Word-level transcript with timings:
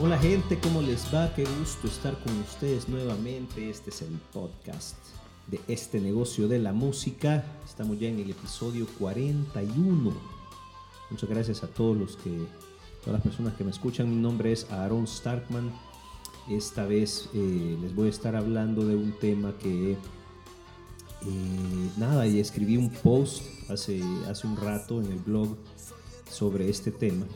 Hola 0.00 0.16
gente, 0.16 0.60
¿cómo 0.60 0.80
les 0.80 1.12
va? 1.12 1.34
Qué 1.34 1.44
gusto 1.58 1.88
estar 1.88 2.16
con 2.22 2.38
ustedes 2.38 2.88
nuevamente. 2.88 3.68
Este 3.68 3.90
es 3.90 4.02
el 4.02 4.16
podcast 4.32 4.96
de 5.48 5.60
este 5.66 6.00
negocio 6.00 6.46
de 6.46 6.60
la 6.60 6.72
música. 6.72 7.44
Estamos 7.64 7.98
ya 7.98 8.08
en 8.08 8.20
el 8.20 8.30
episodio 8.30 8.86
41. 9.00 10.12
Muchas 11.10 11.28
gracias 11.28 11.64
a 11.64 11.66
todos 11.66 11.96
los 11.96 12.16
que, 12.16 12.30
todas 13.00 13.14
las 13.14 13.22
personas 13.22 13.54
que 13.54 13.64
me 13.64 13.72
escuchan. 13.72 14.08
Mi 14.08 14.14
nombre 14.14 14.52
es 14.52 14.70
Aaron 14.70 15.04
Starkman. 15.04 15.72
Esta 16.48 16.86
vez 16.86 17.28
eh, 17.34 17.76
les 17.82 17.92
voy 17.92 18.06
a 18.06 18.10
estar 18.10 18.36
hablando 18.36 18.86
de 18.86 18.94
un 18.94 19.10
tema 19.18 19.58
que 19.58 19.92
eh, 19.94 21.90
nada, 21.96 22.24
y 22.28 22.38
escribí 22.38 22.76
un 22.76 22.90
post 22.90 23.42
hace, 23.68 24.00
hace 24.30 24.46
un 24.46 24.56
rato 24.58 25.00
en 25.00 25.10
el 25.10 25.18
blog 25.18 25.56
sobre 26.30 26.70
este 26.70 26.92
tema 26.92 27.26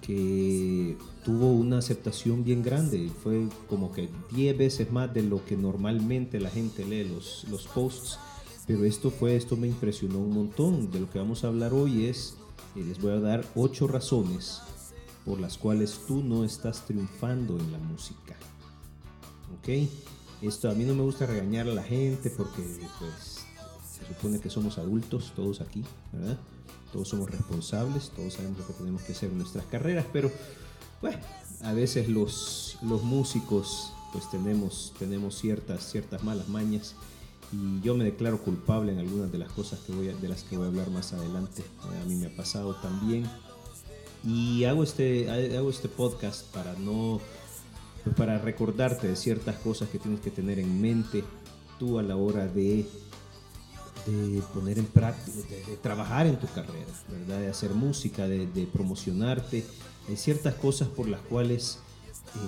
que 0.00 0.96
tuvo 1.24 1.50
una 1.52 1.78
aceptación 1.78 2.44
bien 2.44 2.62
grande. 2.62 3.10
Fue 3.22 3.48
como 3.68 3.90
que 3.92 4.08
10 4.32 4.56
veces 4.56 4.92
más 4.92 5.12
de 5.12 5.22
lo 5.22 5.44
que 5.44 5.56
normalmente 5.56 6.38
la 6.38 6.50
gente 6.50 6.84
lee 6.84 7.04
los, 7.04 7.44
los 7.50 7.66
posts. 7.66 8.18
Pero 8.66 8.84
esto 8.84 9.10
fue, 9.10 9.36
esto 9.36 9.56
me 9.56 9.66
impresionó 9.66 10.18
un 10.18 10.32
montón. 10.32 10.90
De 10.90 11.00
lo 11.00 11.10
que 11.10 11.18
vamos 11.18 11.44
a 11.44 11.48
hablar 11.48 11.72
hoy 11.72 12.06
es, 12.06 12.36
eh, 12.76 12.84
les 12.86 13.00
voy 13.00 13.12
a 13.12 13.20
dar 13.20 13.44
8 13.54 13.88
razones 13.88 14.60
por 15.24 15.40
las 15.40 15.56
cuales 15.56 16.00
tú 16.06 16.22
no 16.22 16.44
estás 16.44 16.84
triunfando 16.86 17.58
en 17.58 17.72
la 17.72 17.78
música. 17.78 18.36
¿Ok? 19.58 19.88
Esto 20.42 20.70
a 20.70 20.74
mí 20.74 20.84
no 20.84 20.94
me 20.94 21.02
gusta 21.02 21.26
regañar 21.26 21.68
a 21.68 21.74
la 21.74 21.82
gente 21.82 22.28
porque 22.30 22.62
pues 22.98 23.44
se 23.90 24.06
supone 24.06 24.40
que 24.40 24.50
somos 24.50 24.76
adultos 24.76 25.32
todos 25.34 25.60
aquí, 25.62 25.82
¿verdad? 26.12 26.38
Todos 26.92 27.08
somos 27.08 27.30
responsables, 27.30 28.10
todos 28.10 28.34
sabemos 28.34 28.58
lo 28.58 28.66
que 28.66 28.72
tenemos 28.74 29.02
que 29.02 29.12
hacer 29.12 29.30
en 29.30 29.38
nuestras 29.38 29.64
carreras, 29.66 30.04
pero 30.12 30.30
bueno, 31.04 31.18
a 31.60 31.74
veces 31.74 32.08
los, 32.08 32.78
los 32.80 33.02
músicos 33.02 33.92
pues 34.10 34.30
tenemos, 34.30 34.94
tenemos 34.98 35.34
ciertas, 35.38 35.90
ciertas 35.90 36.24
malas 36.24 36.48
mañas 36.48 36.94
y 37.52 37.82
yo 37.82 37.94
me 37.94 38.04
declaro 38.04 38.42
culpable 38.42 38.90
en 38.90 39.00
algunas 39.00 39.30
de 39.30 39.36
las 39.36 39.52
cosas 39.52 39.80
que 39.80 39.92
voy 39.92 40.06
de 40.06 40.28
las 40.28 40.44
que 40.44 40.56
voy 40.56 40.64
a 40.64 40.68
hablar 40.68 40.88
más 40.88 41.12
adelante. 41.12 41.62
A 41.82 42.06
mí 42.06 42.14
me 42.14 42.28
ha 42.28 42.34
pasado 42.34 42.74
también 42.76 43.28
y 44.24 44.64
hago 44.64 44.82
este, 44.82 45.28
hago 45.54 45.68
este 45.68 45.90
podcast 45.90 46.46
para 46.54 46.72
no 46.72 47.20
pues 48.02 48.16
para 48.16 48.38
recordarte 48.38 49.06
de 49.06 49.16
ciertas 49.16 49.56
cosas 49.56 49.90
que 49.90 49.98
tienes 49.98 50.20
que 50.20 50.30
tener 50.30 50.58
en 50.58 50.80
mente 50.80 51.22
tú 51.78 51.98
a 51.98 52.02
la 52.02 52.16
hora 52.16 52.46
de, 52.46 52.86
de 54.06 54.42
poner 54.54 54.78
en 54.78 54.86
práctica, 54.86 55.36
de, 55.50 55.76
trabajar 55.82 56.26
en 56.26 56.38
tu 56.38 56.46
carrera, 56.46 56.92
¿verdad? 57.10 57.40
de 57.40 57.48
hacer 57.48 57.72
música, 57.72 58.26
de, 58.26 58.68
promocionarte. 58.72 59.66
Hay 60.08 60.16
ciertas 60.16 60.54
cosas 60.54 60.88
por 60.88 61.08
las 61.08 61.20
cuales 61.22 61.78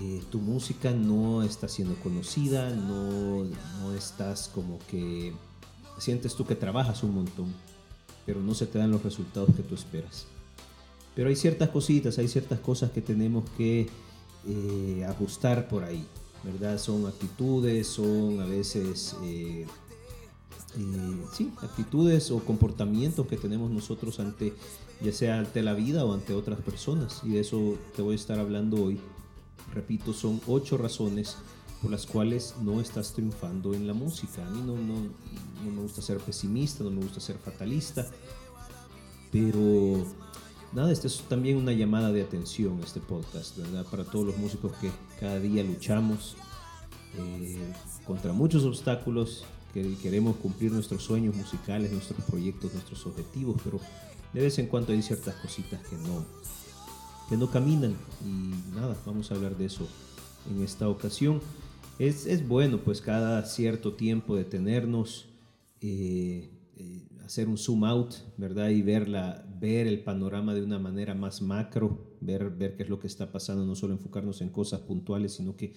eh, 0.00 0.22
tu 0.30 0.38
música 0.38 0.90
no 0.90 1.42
está 1.42 1.68
siendo 1.68 1.94
conocida, 1.96 2.70
no, 2.70 3.44
no 3.80 3.94
estás 3.94 4.48
como 4.48 4.78
que 4.90 5.32
sientes 5.98 6.34
tú 6.34 6.44
que 6.44 6.54
trabajas 6.54 7.02
un 7.02 7.14
montón, 7.14 7.54
pero 8.24 8.40
no 8.40 8.54
se 8.54 8.66
te 8.66 8.78
dan 8.78 8.90
los 8.90 9.02
resultados 9.02 9.54
que 9.54 9.62
tú 9.62 9.74
esperas. 9.74 10.26
Pero 11.14 11.28
hay 11.28 11.36
ciertas 11.36 11.70
cositas, 11.70 12.18
hay 12.18 12.28
ciertas 12.28 12.60
cosas 12.60 12.90
que 12.90 13.00
tenemos 13.00 13.48
que 13.56 13.88
eh, 14.46 15.06
ajustar 15.08 15.68
por 15.68 15.84
ahí, 15.84 16.04
¿verdad? 16.44 16.78
Son 16.78 17.06
actitudes, 17.06 17.86
son 17.86 18.40
a 18.40 18.44
veces, 18.44 19.16
eh, 19.22 19.66
eh, 20.76 21.24
sí, 21.32 21.52
actitudes 21.62 22.30
o 22.30 22.40
comportamientos 22.40 23.26
que 23.26 23.36
tenemos 23.36 23.70
nosotros 23.70 24.20
ante, 24.20 24.54
ya 25.00 25.12
sea 25.12 25.38
ante 25.38 25.62
la 25.62 25.74
vida 25.74 26.04
o 26.04 26.12
ante 26.12 26.34
otras 26.34 26.60
personas. 26.60 27.22
Y 27.24 27.30
de 27.30 27.40
eso 27.40 27.76
te 27.94 28.02
voy 28.02 28.12
a 28.12 28.16
estar 28.16 28.38
hablando 28.38 28.82
hoy. 28.82 29.00
Repito, 29.74 30.12
son 30.12 30.40
ocho 30.46 30.76
razones 30.76 31.36
por 31.82 31.90
las 31.90 32.06
cuales 32.06 32.54
no 32.62 32.80
estás 32.80 33.12
triunfando 33.12 33.74
en 33.74 33.86
la 33.86 33.94
música. 33.94 34.46
A 34.46 34.50
mí 34.50 34.60
no, 34.60 34.76
no, 34.76 34.94
no 35.64 35.70
me 35.70 35.82
gusta 35.82 36.02
ser 36.02 36.18
pesimista, 36.18 36.84
no 36.84 36.90
me 36.90 37.02
gusta 37.02 37.20
ser 37.20 37.36
fatalista, 37.38 38.06
pero 39.30 40.04
nada, 40.72 40.92
este 40.92 41.06
es 41.06 41.20
también 41.28 41.56
una 41.56 41.72
llamada 41.72 42.12
de 42.12 42.22
atención, 42.22 42.80
este 42.82 43.00
podcast, 43.00 43.56
¿verdad? 43.58 43.84
Para 43.90 44.04
todos 44.04 44.26
los 44.26 44.36
músicos 44.38 44.72
que 44.80 44.90
cada 45.20 45.38
día 45.40 45.62
luchamos 45.62 46.36
eh, 47.18 47.72
contra 48.06 48.32
muchos 48.32 48.64
obstáculos, 48.64 49.44
que 49.82 49.96
queremos 49.96 50.36
cumplir 50.36 50.72
nuestros 50.72 51.02
sueños 51.02 51.36
musicales, 51.36 51.92
nuestros 51.92 52.24
proyectos, 52.24 52.72
nuestros 52.72 53.04
objetivos, 53.06 53.60
pero 53.62 53.78
de 54.32 54.40
vez 54.40 54.58
en 54.58 54.68
cuando 54.68 54.92
hay 54.92 55.02
ciertas 55.02 55.34
cositas 55.34 55.86
que 55.86 55.96
no, 55.96 56.24
que 57.28 57.36
no 57.36 57.50
caminan 57.50 57.94
y 58.24 58.74
nada, 58.74 58.96
vamos 59.04 59.30
a 59.30 59.34
hablar 59.34 59.56
de 59.56 59.66
eso 59.66 59.86
en 60.50 60.62
esta 60.62 60.88
ocasión. 60.88 61.42
Es, 61.98 62.26
es 62.26 62.46
bueno 62.46 62.80
pues 62.80 63.02
cada 63.02 63.44
cierto 63.44 63.92
tiempo 63.92 64.34
detenernos, 64.34 65.26
eh, 65.82 66.50
eh, 66.76 67.08
hacer 67.22 67.46
un 67.46 67.58
zoom 67.58 67.84
out, 67.84 68.14
¿verdad? 68.38 68.70
Y 68.70 68.80
ver, 68.80 69.10
ver 69.60 69.86
el 69.86 70.00
panorama 70.00 70.54
de 70.54 70.62
una 70.62 70.78
manera 70.78 71.14
más 71.14 71.42
macro, 71.42 72.16
ver, 72.22 72.48
ver 72.48 72.76
qué 72.76 72.84
es 72.84 72.88
lo 72.88 72.98
que 72.98 73.08
está 73.08 73.30
pasando, 73.30 73.66
no 73.66 73.74
solo 73.74 73.92
enfocarnos 73.92 74.40
en 74.40 74.48
cosas 74.48 74.80
puntuales, 74.80 75.34
sino 75.34 75.54
que 75.54 75.74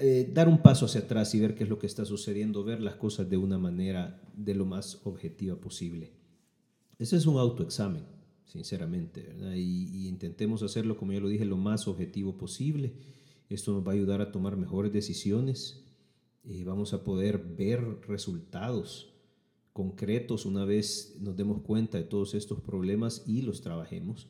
eh, 0.00 0.30
dar 0.32 0.48
un 0.48 0.62
paso 0.62 0.86
hacia 0.86 1.02
atrás 1.02 1.34
y 1.34 1.40
ver 1.40 1.54
qué 1.54 1.64
es 1.64 1.70
lo 1.70 1.78
que 1.78 1.86
está 1.86 2.04
sucediendo, 2.04 2.64
ver 2.64 2.80
las 2.80 2.96
cosas 2.96 3.28
de 3.28 3.36
una 3.36 3.58
manera 3.58 4.22
de 4.34 4.54
lo 4.54 4.64
más 4.64 5.00
objetiva 5.04 5.56
posible. 5.56 6.12
Ese 6.98 7.16
es 7.16 7.26
un 7.26 7.38
autoexamen, 7.38 8.04
sinceramente, 8.44 9.22
¿verdad? 9.22 9.54
Y, 9.54 10.08
intentemos 10.08 10.62
hacerlo, 10.62 10.96
como 10.96 11.12
ya 11.12 11.20
lo 11.20 11.28
dije, 11.28 11.44
lo 11.44 11.56
más 11.56 11.88
objetivo 11.88 12.36
posible. 12.36 12.94
Esto 13.48 13.72
nos 13.72 13.86
va 13.86 13.92
a 13.92 13.94
ayudar 13.94 14.20
a 14.20 14.32
tomar 14.32 14.56
mejores 14.56 14.92
decisiones. 14.92 15.78
y 16.44 16.64
vamos 16.64 16.92
a 16.92 17.04
poder 17.04 17.38
ver 17.38 18.00
resultados 18.08 19.12
concretos 19.72 20.44
una 20.44 20.64
vez 20.64 21.16
nos 21.20 21.36
demos 21.36 21.62
cuenta 21.62 21.98
de 21.98 22.04
todos 22.04 22.34
estos 22.34 22.60
problemas 22.60 23.22
y 23.26 23.42
los 23.42 23.62
trabajemos. 23.62 24.28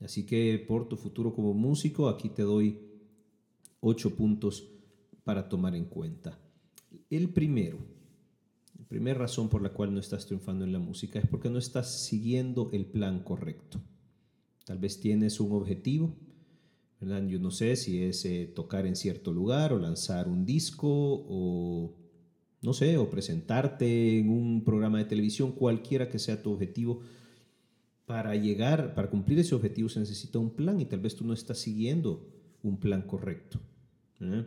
Así 0.00 0.26
que 0.26 0.62
por 0.66 0.88
tu 0.88 0.96
futuro 0.96 1.32
como 1.32 1.54
músico, 1.54 2.08
aquí 2.08 2.28
te 2.28 2.42
doy 2.42 2.93
ocho 3.84 4.16
puntos 4.16 4.68
para 5.22 5.48
tomar 5.48 5.74
en 5.74 5.84
cuenta. 5.84 6.38
El 7.10 7.30
primero, 7.30 7.78
la 8.78 8.84
primera 8.86 9.18
razón 9.18 9.48
por 9.48 9.62
la 9.62 9.72
cual 9.72 9.92
no 9.92 10.00
estás 10.00 10.26
triunfando 10.26 10.64
en 10.64 10.72
la 10.72 10.78
música 10.78 11.18
es 11.18 11.26
porque 11.26 11.50
no 11.50 11.58
estás 11.58 12.04
siguiendo 12.04 12.70
el 12.72 12.86
plan 12.86 13.22
correcto. 13.22 13.80
Tal 14.64 14.78
vez 14.78 15.00
tienes 15.00 15.40
un 15.40 15.52
objetivo, 15.52 16.16
Yo 17.00 17.38
no 17.38 17.50
sé 17.50 17.76
si 17.76 18.02
es 18.02 18.24
eh, 18.24 18.46
tocar 18.46 18.86
en 18.86 18.96
cierto 18.96 19.32
lugar 19.32 19.74
o 19.74 19.78
lanzar 19.78 20.26
un 20.26 20.46
disco 20.46 20.88
o 20.88 21.94
no 22.62 22.72
sé, 22.72 22.96
o 22.96 23.10
presentarte 23.10 24.18
en 24.18 24.30
un 24.30 24.64
programa 24.64 24.96
de 24.96 25.04
televisión, 25.04 25.52
cualquiera 25.52 26.08
que 26.08 26.18
sea 26.18 26.42
tu 26.42 26.50
objetivo, 26.50 27.00
para 28.06 28.34
llegar, 28.36 28.94
para 28.94 29.10
cumplir 29.10 29.38
ese 29.38 29.54
objetivo 29.54 29.90
se 29.90 30.00
necesita 30.00 30.38
un 30.38 30.50
plan 30.50 30.80
y 30.80 30.86
tal 30.86 31.00
vez 31.00 31.14
tú 31.14 31.26
no 31.26 31.34
estás 31.34 31.58
siguiendo 31.58 32.26
un 32.62 32.78
plan 32.78 33.02
correcto. 33.02 33.60
¿Eh? 34.20 34.46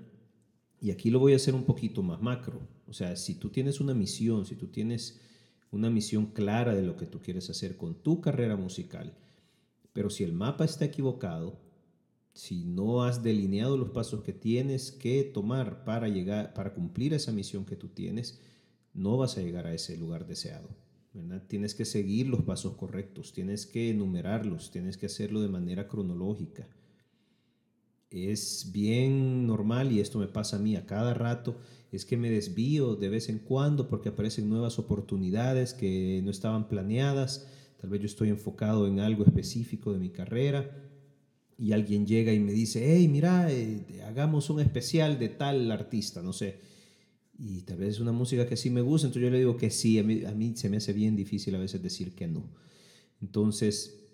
Y 0.80 0.92
aquí 0.92 1.10
lo 1.10 1.20
voy 1.20 1.34
a 1.34 1.38
hacer 1.38 1.56
un 1.56 1.64
poquito 1.64 2.04
más 2.04 2.22
macro. 2.22 2.60
O 2.88 2.94
sea, 2.94 3.16
si 3.16 3.36
tú 3.36 3.50
tienes 3.50 3.80
una 3.80 3.94
misión, 3.94 4.46
si 4.46 4.56
tú 4.56 4.68
tienes 4.68 5.20
una 5.72 5.90
misión 5.90 6.28
clara 6.28 6.76
de 6.76 6.84
lo 6.84 6.96
que 6.96 7.08
tú 7.08 7.20
quieres 7.20 7.50
hacer 7.50 7.78
con 7.78 7.96
tu 7.96 8.22
carrera 8.22 8.56
musical, 8.56 9.14
pero 9.94 10.10
si 10.10 10.24
el 10.24 10.34
mapa 10.34 10.64
está 10.66 10.86
equivocado, 10.86 11.60
si 12.34 12.64
no 12.64 13.04
has 13.04 13.24
delineado 13.24 13.78
los 13.78 13.90
pasos 13.90 14.22
que 14.22 14.34
tienes 14.34 14.92
que 14.92 15.24
tomar 15.24 15.84
para 15.84 16.08
llegar, 16.08 16.54
para 16.54 16.74
cumplir 16.74 17.16
esa 17.16 17.32
misión 17.32 17.66
que 17.66 17.76
tú 17.76 17.88
tienes, 17.88 18.40
no 18.94 19.18
vas 19.18 19.38
a 19.38 19.42
llegar 19.42 19.66
a 19.66 19.74
ese 19.74 19.98
lugar 19.98 20.28
deseado. 20.28 20.70
Tienes 21.48 21.74
que 21.74 21.86
seguir 21.86 22.28
los 22.28 22.44
pasos 22.44 22.76
correctos, 22.76 23.34
tienes 23.34 23.66
que 23.66 23.90
enumerarlos, 23.90 24.70
tienes 24.70 24.98
que 24.98 25.08
hacerlo 25.08 25.42
de 25.42 25.48
manera 25.48 25.88
cronológica. 25.88 26.68
Es 28.10 28.72
bien 28.72 29.46
normal 29.46 29.92
y 29.92 30.00
esto 30.00 30.20
me 30.20 30.28
pasa 30.28 30.56
a 30.56 30.60
mí 30.60 30.76
a 30.76 30.86
cada 30.86 31.14
rato, 31.14 31.58
es 31.92 32.06
que 32.06 32.16
me 32.18 32.30
desvío 32.30 32.96
de 32.96 33.10
vez 33.10 33.28
en 33.28 33.40
cuando 33.40 33.90
porque 33.90 34.10
aparecen 34.10 34.50
nuevas 34.50 34.80
oportunidades 34.80 35.74
que 35.74 36.22
no 36.24 36.32
estaban 36.32 36.70
planeadas, 36.70 37.48
tal 37.82 37.90
vez 37.90 38.02
yo 38.02 38.06
estoy 38.06 38.30
enfocado 38.30 38.88
en 38.88 39.00
algo 39.00 39.26
específico 39.26 39.92
de 39.92 40.00
mi 40.00 40.10
carrera 40.10 40.88
y 41.58 41.72
alguien 41.72 42.06
llega 42.06 42.34
y 42.34 42.40
me 42.40 42.52
dice, 42.52 42.96
hey, 42.96 43.08
mira, 43.08 43.52
eh, 43.52 44.02
hagamos 44.06 44.50
un 44.50 44.60
especial 44.60 45.18
de 45.18 45.30
tal 45.30 45.72
artista, 45.72 46.22
no 46.22 46.32
sé. 46.32 46.60
Y 47.40 47.64
tal 47.64 47.78
vez 47.78 47.96
es 47.96 48.00
una 48.00 48.12
música 48.12 48.48
que 48.48 48.58
sí 48.58 48.70
me 48.70 48.82
gusta, 48.82 49.08
entonces 49.08 49.24
yo 49.24 49.32
le 49.32 49.40
digo 49.40 49.58
que 49.58 49.70
sí, 49.70 50.00
a 50.00 50.04
mí, 50.04 50.56
se 50.56 50.70
me 50.70 50.78
hace 50.78 50.94
bien 50.94 51.16
difícil 51.16 51.56
a 51.56 51.60
veces 51.60 51.82
decir 51.82 52.14
que 52.16 52.28
no. 52.28 52.50
Entonces, 53.22 54.07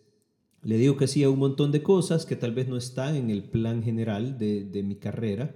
le 0.63 0.77
digo 0.77 0.95
que 0.95 1.07
sí 1.07 1.23
a 1.23 1.29
un 1.29 1.39
montón 1.39 1.71
de 1.71 1.83
cosas 1.83 2.25
que 2.25 2.35
tal 2.35 2.53
vez 2.53 2.67
no 2.67 2.77
están 2.77 3.15
en 3.15 3.29
el 3.29 3.43
plan 3.43 3.83
general 3.83 4.37
de, 4.37 4.83
mi 4.83 4.95
carrera 4.95 5.55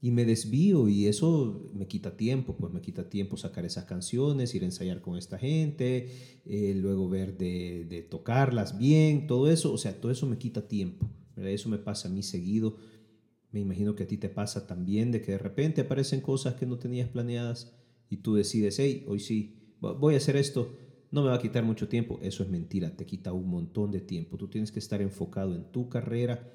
y 0.00 0.10
me 0.10 0.24
desvío 0.24 0.88
y 0.88 1.06
eso 1.06 1.70
me 1.74 1.88
quita 1.88 2.16
tiempo, 2.16 2.56
pues 2.56 2.72
me 2.72 2.80
quita 2.80 3.08
tiempo 3.08 3.36
sacar 3.36 3.64
esas 3.64 3.84
canciones, 3.84 4.54
ir 4.54 4.62
a 4.62 4.66
ensayar 4.66 5.00
con 5.00 5.16
esta 5.16 5.38
gente, 5.38 6.08
eh, 6.44 6.74
luego 6.76 7.08
ver 7.08 7.36
de, 7.36 8.06
tocarlas 8.08 8.78
bien, 8.78 9.26
todo 9.26 9.50
eso, 9.50 9.72
o 9.72 9.78
sea, 9.78 10.00
todo 10.00 10.12
eso 10.12 10.26
me 10.26 10.38
quita 10.38 10.68
tiempo. 10.68 11.10
Eso 11.36 11.68
me 11.68 11.78
pasa 11.78 12.08
a 12.08 12.12
mí 12.12 12.22
seguido. 12.22 12.76
Me 13.50 13.58
imagino 13.58 13.96
que 13.96 14.04
a 14.04 14.06
ti 14.06 14.18
te 14.18 14.28
pasa 14.28 14.68
también 14.68 15.10
de 15.10 15.20
que 15.20 15.32
de 15.32 15.38
repente 15.38 15.80
aparecen 15.80 16.20
cosas 16.20 16.54
que 16.54 16.66
no 16.66 16.78
tenías 16.78 17.08
planeadas 17.08 17.74
y 18.08 18.18
tú 18.18 18.34
decides, 18.34 18.78
hey, 18.78 19.04
hoy 19.08 19.18
sí, 19.18 19.74
voy 19.80 20.14
a 20.14 20.18
hacer 20.18 20.36
esto, 20.36 20.76
no 21.14 21.22
me 21.22 21.28
va 21.28 21.36
a 21.36 21.40
quitar 21.40 21.62
mucho 21.62 21.88
tiempo. 21.88 22.18
Eso 22.22 22.42
es 22.42 22.48
mentira, 22.48 22.96
te 22.96 23.06
quita 23.06 23.32
un 23.32 23.48
montón 23.48 23.92
de 23.92 24.00
tiempo. 24.00 24.36
Tú 24.36 24.48
tienes 24.48 24.72
que 24.72 24.80
estar 24.80 25.00
enfocado 25.00 25.54
en 25.54 25.70
tu 25.70 25.88
carrera 25.88 26.52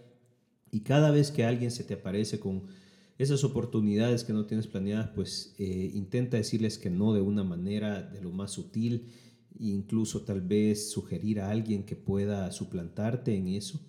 y 0.70 0.82
cada 0.82 1.12
vez 1.12 1.32
que 1.32 1.46
alguien 1.46 1.72
se 1.72 1.86
te 1.86 1.94
aparece 1.94 2.42
con 2.42 2.64
esas 3.18 3.46
oportunidades 3.46 4.26
que 4.26 4.34
no 4.34 4.46
tienes 4.46 4.68
planeadas, 4.68 5.12
pues 5.16 5.56
eh, 5.60 5.92
intenta 5.94 6.36
decirles 6.36 6.78
que 6.78 6.90
no 6.90 7.14
de 7.14 7.22
una 7.22 7.46
manera 7.46 8.02
de 8.02 8.22
lo 8.22 8.32
más 8.32 8.52
sutil, 8.52 9.08
incluso 9.58 10.24
tal 10.24 10.42
vez 10.42 10.92
sugerir 10.92 11.40
a 11.40 11.50
alguien 11.50 11.86
que 11.86 11.96
pueda 11.96 12.52
suplantarte 12.52 13.36
en 13.36 13.48
eso, 13.48 13.80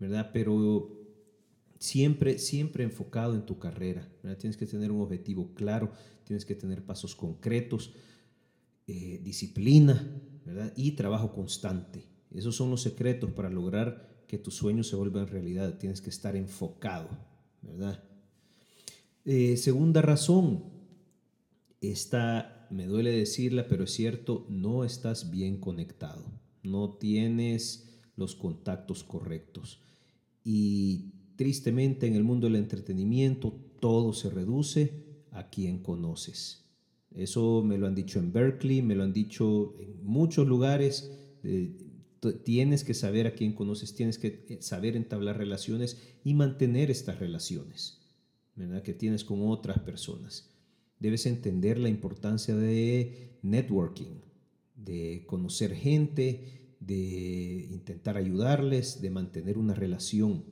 ¿verdad? 0.00 0.30
Pero 0.32 0.96
siempre, 1.78 2.38
siempre 2.38 2.84
enfocado 2.84 3.34
en 3.34 3.44
tu 3.44 3.58
carrera, 3.58 4.10
¿verdad? 4.22 4.38
Tienes 4.38 4.56
que 4.56 4.66
tener 4.66 4.90
un 4.90 5.02
objetivo 5.02 5.52
claro, 5.52 5.92
tienes 6.24 6.46
que 6.46 6.54
tener 6.54 6.82
pasos 6.84 7.14
concretos, 7.14 7.92
eh, 8.86 9.20
disciplina, 9.22 10.08
¿verdad? 10.44 10.72
Y 10.76 10.92
trabajo 10.92 11.32
constante. 11.32 12.04
Esos 12.30 12.54
son 12.54 12.70
los 12.70 12.82
secretos 12.82 13.30
para 13.32 13.50
lograr 13.50 14.24
que 14.26 14.38
tus 14.38 14.54
sueños 14.54 14.88
se 14.88 14.96
vuelvan 14.96 15.28
realidad. 15.28 15.78
Tienes 15.78 16.00
que 16.00 16.10
estar 16.10 16.36
enfocado, 16.36 17.08
¿verdad? 17.62 18.02
Eh, 19.24 19.56
segunda 19.56 20.02
razón, 20.02 20.64
esta 21.80 22.68
me 22.70 22.86
duele 22.86 23.10
decirla, 23.10 23.66
pero 23.68 23.84
es 23.84 23.92
cierto, 23.92 24.46
no 24.48 24.84
estás 24.84 25.30
bien 25.30 25.58
conectado, 25.58 26.24
no 26.62 26.94
tienes 26.94 28.00
los 28.16 28.34
contactos 28.34 29.04
correctos. 29.04 29.80
Y 30.44 31.12
tristemente 31.36 32.06
en 32.06 32.14
el 32.14 32.24
mundo 32.24 32.46
del 32.46 32.56
entretenimiento 32.56 33.52
todo 33.80 34.12
se 34.12 34.30
reduce 34.30 35.24
a 35.32 35.50
quien 35.50 35.78
conoces. 35.78 36.65
Eso 37.16 37.62
me 37.64 37.78
lo 37.78 37.86
han 37.86 37.94
dicho 37.94 38.18
en 38.18 38.32
Berkeley, 38.32 38.82
me 38.82 38.94
lo 38.94 39.02
han 39.02 39.12
dicho 39.12 39.74
en 39.80 40.04
muchos 40.04 40.46
lugares. 40.46 41.10
Eh, 41.42 41.76
tienes 42.44 42.84
que 42.84 42.94
saber 42.94 43.26
a 43.26 43.34
quién 43.34 43.52
conoces, 43.52 43.94
tienes 43.94 44.18
que 44.18 44.44
eh, 44.48 44.58
saber 44.60 44.96
entablar 44.96 45.38
relaciones 45.38 46.00
y 46.24 46.34
mantener 46.34 46.90
estas 46.90 47.18
relaciones. 47.18 48.06
¿verdad? 48.56 48.82
que 48.82 48.94
tienes 48.94 49.22
con 49.22 49.46
otras 49.48 49.78
personas. 49.80 50.50
Debes 50.98 51.26
entender 51.26 51.78
la 51.78 51.90
importancia 51.90 52.56
de 52.56 53.38
networking, 53.42 54.20
de 54.74 55.24
conocer 55.26 55.74
gente, 55.74 56.74
de 56.80 57.68
intentar 57.70 58.16
ayudarles, 58.16 59.00
de 59.02 59.10
mantener 59.10 59.58
una 59.58 59.74
relación. 59.74 60.44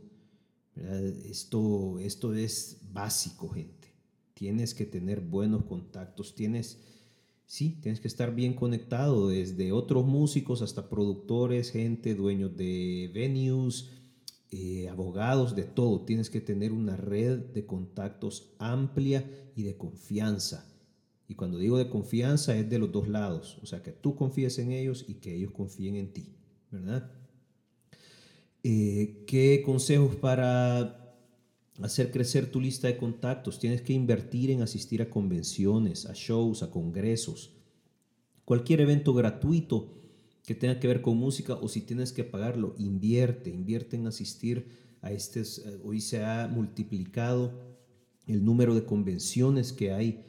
Esto, 1.24 1.98
esto 1.98 2.34
es 2.34 2.80
básico, 2.92 3.48
gente. 3.48 3.83
Tienes 4.34 4.74
que 4.74 4.84
tener 4.84 5.20
buenos 5.20 5.64
contactos, 5.64 6.34
tienes, 6.34 6.80
sí, 7.46 7.78
tienes 7.80 8.00
que 8.00 8.08
estar 8.08 8.34
bien 8.34 8.54
conectado 8.54 9.28
desde 9.28 9.72
otros 9.72 10.04
músicos 10.04 10.60
hasta 10.60 10.88
productores, 10.88 11.70
gente, 11.70 12.14
dueños 12.14 12.56
de 12.56 13.10
venues, 13.14 13.90
eh, 14.50 14.88
abogados, 14.88 15.54
de 15.54 15.64
todo. 15.64 16.04
Tienes 16.04 16.30
que 16.30 16.40
tener 16.40 16.72
una 16.72 16.96
red 16.96 17.38
de 17.38 17.64
contactos 17.66 18.54
amplia 18.58 19.28
y 19.56 19.62
de 19.62 19.76
confianza. 19.76 20.70
Y 21.26 21.34
cuando 21.34 21.58
digo 21.58 21.78
de 21.78 21.88
confianza 21.88 22.56
es 22.56 22.68
de 22.68 22.78
los 22.78 22.92
dos 22.92 23.08
lados, 23.08 23.58
o 23.62 23.66
sea, 23.66 23.82
que 23.82 23.92
tú 23.92 24.14
confíes 24.14 24.58
en 24.58 24.72
ellos 24.72 25.04
y 25.08 25.14
que 25.14 25.34
ellos 25.34 25.52
confíen 25.52 25.96
en 25.96 26.12
ti, 26.12 26.34
¿verdad? 26.70 27.10
Eh, 28.62 29.24
¿Qué 29.26 29.62
consejos 29.64 30.16
para 30.16 31.03
hacer 31.82 32.10
crecer 32.10 32.50
tu 32.50 32.60
lista 32.60 32.86
de 32.88 32.96
contactos? 32.96 33.58
Tienes 33.58 33.82
que 33.82 33.92
invertir 33.92 34.50
en 34.50 34.62
asistir 34.62 35.02
a 35.02 35.10
convenciones, 35.10 36.06
a 36.06 36.12
shows, 36.14 36.62
a 36.62 36.70
congresos, 36.70 37.52
cualquier 38.44 38.80
evento 38.80 39.14
gratuito 39.14 39.94
que 40.46 40.54
tenga 40.54 40.78
que 40.78 40.88
ver 40.88 41.00
con 41.00 41.16
música 41.16 41.54
o 41.54 41.68
si 41.68 41.80
tienes 41.80 42.12
que 42.12 42.24
pagarlo, 42.24 42.74
invierte, 42.78 43.50
invierte 43.50 43.96
en 43.96 44.06
asistir 44.06 44.66
a 45.00 45.12
este, 45.12 45.42
hoy 45.82 46.00
se 46.00 46.24
ha 46.24 46.48
multiplicado 46.48 47.52
el 48.26 48.44
número 48.44 48.74
de 48.74 48.84
convenciones 48.84 49.72
que 49.72 49.92
hay 49.92 50.24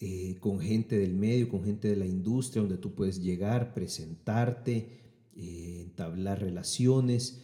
eh, 0.00 0.36
con 0.40 0.60
gente 0.60 0.98
del 0.98 1.14
medio, 1.14 1.48
con 1.48 1.64
gente 1.64 1.88
de 1.88 1.96
la 1.96 2.06
industria, 2.06 2.60
donde 2.62 2.76
tú 2.76 2.94
puedes 2.94 3.22
llegar, 3.22 3.72
presentarte, 3.72 5.00
eh, 5.36 5.80
entablar 5.82 6.40
relaciones. 6.40 7.40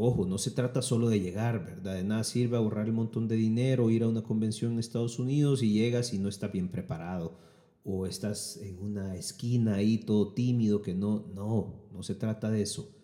Ojo, 0.00 0.26
no 0.26 0.38
se 0.38 0.52
trata 0.52 0.80
solo 0.80 1.08
de 1.08 1.18
llegar, 1.18 1.64
¿verdad? 1.64 1.96
De 1.96 2.04
nada 2.04 2.22
sirve 2.22 2.56
ahorrar 2.56 2.86
el 2.86 2.92
montón 2.92 3.26
de 3.26 3.34
dinero, 3.34 3.90
ir 3.90 4.04
a 4.04 4.08
una 4.08 4.22
convención 4.22 4.70
en 4.70 4.78
Estados 4.78 5.18
Unidos 5.18 5.60
y 5.60 5.72
llegas 5.72 6.14
y 6.14 6.20
no 6.20 6.28
está 6.28 6.46
bien 6.46 6.68
preparado 6.68 7.36
o 7.82 8.06
estás 8.06 8.58
en 8.58 8.78
una 8.78 9.16
esquina 9.16 9.74
ahí 9.74 9.98
todo 9.98 10.34
tímido 10.34 10.82
que 10.82 10.94
no, 10.94 11.26
no, 11.34 11.88
no 11.92 12.04
se 12.04 12.14
trata 12.14 12.48
de 12.48 12.62
eso. 12.62 12.94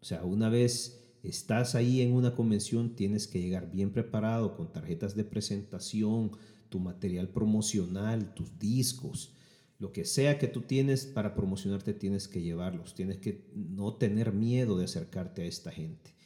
O 0.00 0.04
sea, 0.06 0.24
una 0.24 0.48
vez 0.48 1.12
estás 1.22 1.74
ahí 1.74 2.00
en 2.00 2.14
una 2.14 2.34
convención, 2.34 2.96
tienes 2.96 3.28
que 3.28 3.42
llegar 3.42 3.70
bien 3.70 3.92
preparado 3.92 4.56
con 4.56 4.72
tarjetas 4.72 5.14
de 5.14 5.24
presentación, 5.24 6.30
tu 6.70 6.78
material 6.78 7.28
promocional, 7.28 8.32
tus 8.32 8.58
discos, 8.58 9.34
lo 9.78 9.92
que 9.92 10.06
sea 10.06 10.38
que 10.38 10.48
tú 10.48 10.62
tienes 10.62 11.04
para 11.04 11.34
promocionarte, 11.34 11.92
tienes 11.92 12.28
que 12.28 12.40
llevarlos. 12.40 12.94
Tienes 12.94 13.18
que 13.18 13.44
no 13.54 13.92
tener 13.96 14.32
miedo 14.32 14.78
de 14.78 14.86
acercarte 14.86 15.42
a 15.42 15.44
esta 15.44 15.70
gente. 15.70 16.18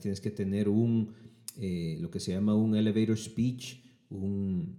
Tienes 0.00 0.20
que 0.20 0.30
tener 0.30 0.68
un, 0.68 1.12
eh, 1.58 1.98
lo 2.00 2.10
que 2.10 2.20
se 2.20 2.32
llama 2.32 2.54
un 2.54 2.74
elevator 2.74 3.18
speech, 3.18 3.80
un, 4.08 4.78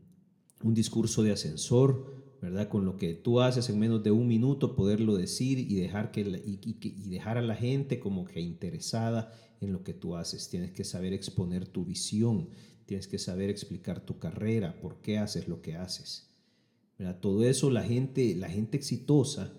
un 0.63 0.73
discurso 0.73 1.21
de 1.21 1.31
ascensor, 1.31 2.25
¿verdad? 2.41 2.67
Con 2.67 2.85
lo 2.85 2.97
que 2.97 3.13
tú 3.13 3.39
haces 3.39 3.69
en 3.69 3.79
menos 3.79 4.03
de 4.03 4.11
un 4.11 4.27
minuto, 4.27 4.75
poderlo 4.75 5.15
decir 5.15 5.59
y 5.59 5.75
dejar, 5.75 6.11
que, 6.11 6.21
y, 6.21 7.09
dejar 7.09 7.37
a 7.37 7.41
la 7.41 7.55
gente 7.55 7.99
como 7.99 8.25
que 8.25 8.39
interesada 8.39 9.31
en 9.61 9.71
lo 9.71 9.83
que 9.83 9.93
tú 9.93 10.15
haces. 10.15 10.49
Tienes 10.49 10.71
que 10.71 10.83
saber 10.83 11.13
exponer 11.13 11.67
tu 11.67 11.85
visión, 11.85 12.49
tienes 12.85 13.07
que 13.07 13.19
saber 13.19 13.49
explicar 13.49 14.01
tu 14.05 14.17
carrera, 14.17 14.79
por 14.79 15.01
qué 15.01 15.17
haces 15.17 15.47
lo 15.47 15.61
que 15.61 15.75
haces. 15.75 16.29
¿verdad? 16.97 17.19
Todo 17.19 17.43
eso 17.45 17.69
la 17.69 17.83
gente, 17.83 18.35
la 18.35 18.49
gente 18.49 18.77
exitosa 18.77 19.53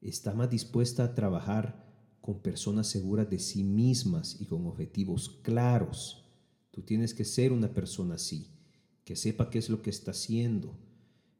está 0.00 0.34
más 0.34 0.50
dispuesta 0.50 1.04
a 1.04 1.14
trabajar 1.14 1.83
con 2.24 2.40
personas 2.40 2.86
seguras 2.86 3.28
de 3.28 3.38
sí 3.38 3.62
mismas 3.62 4.40
y 4.40 4.46
con 4.46 4.66
objetivos 4.66 5.28
claros. 5.42 6.24
Tú 6.70 6.80
tienes 6.80 7.12
que 7.12 7.22
ser 7.22 7.52
una 7.52 7.74
persona 7.74 8.14
así, 8.14 8.48
que 9.04 9.14
sepa 9.14 9.50
qué 9.50 9.58
es 9.58 9.68
lo 9.68 9.82
que 9.82 9.90
está 9.90 10.12
haciendo, 10.12 10.74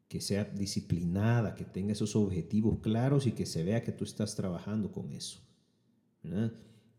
que 0.08 0.20
sea 0.20 0.44
disciplinada, 0.44 1.54
que 1.54 1.64
tenga 1.64 1.94
esos 1.94 2.14
objetivos 2.14 2.80
claros 2.80 3.26
y 3.26 3.32
que 3.32 3.46
se 3.46 3.64
vea 3.64 3.82
que 3.82 3.92
tú 3.92 4.04
estás 4.04 4.36
trabajando 4.36 4.92
con 4.92 5.10
eso. 5.10 5.40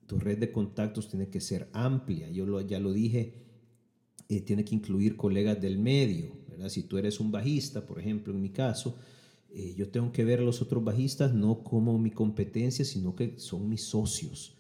Tu 0.08 0.18
red 0.18 0.39
de 0.39 0.51
contactos 0.51 1.08
tiene 1.08 1.30
que 1.30 1.39
ser 1.39 1.70
amplia. 1.72 2.27
Yo 2.32 2.62
ya 2.62 2.80
lo 2.80 2.92
dije, 2.92 3.36
eh, 4.30 4.42
tiene 4.42 4.65
que 4.65 4.74
incluir 4.74 5.15
colegas 5.15 5.62
del 5.62 5.77
medio. 5.77 6.32
¿verdad? 6.50 6.70
Si 6.70 6.82
tú 6.82 6.98
eres 6.98 7.20
un 7.20 7.32
bajista, 7.32 7.86
por 7.86 8.00
ejemplo, 8.00 8.34
en 8.34 8.42
mi 8.42 8.50
caso, 8.50 8.98
eh, 9.58 9.74
yo 9.78 9.88
tengo 9.88 10.12
que 10.12 10.26
ver 10.26 10.40
a 10.40 10.44
los 10.44 10.62
otros 10.62 10.84
bajistas 10.84 11.34
no 11.34 11.64
como 11.64 11.98
mi 11.98 12.12
competencia, 12.12 12.84
sino 12.84 13.16
que 13.16 13.40
son 13.40 13.70
mis 13.70 13.84
socios. 13.84 14.58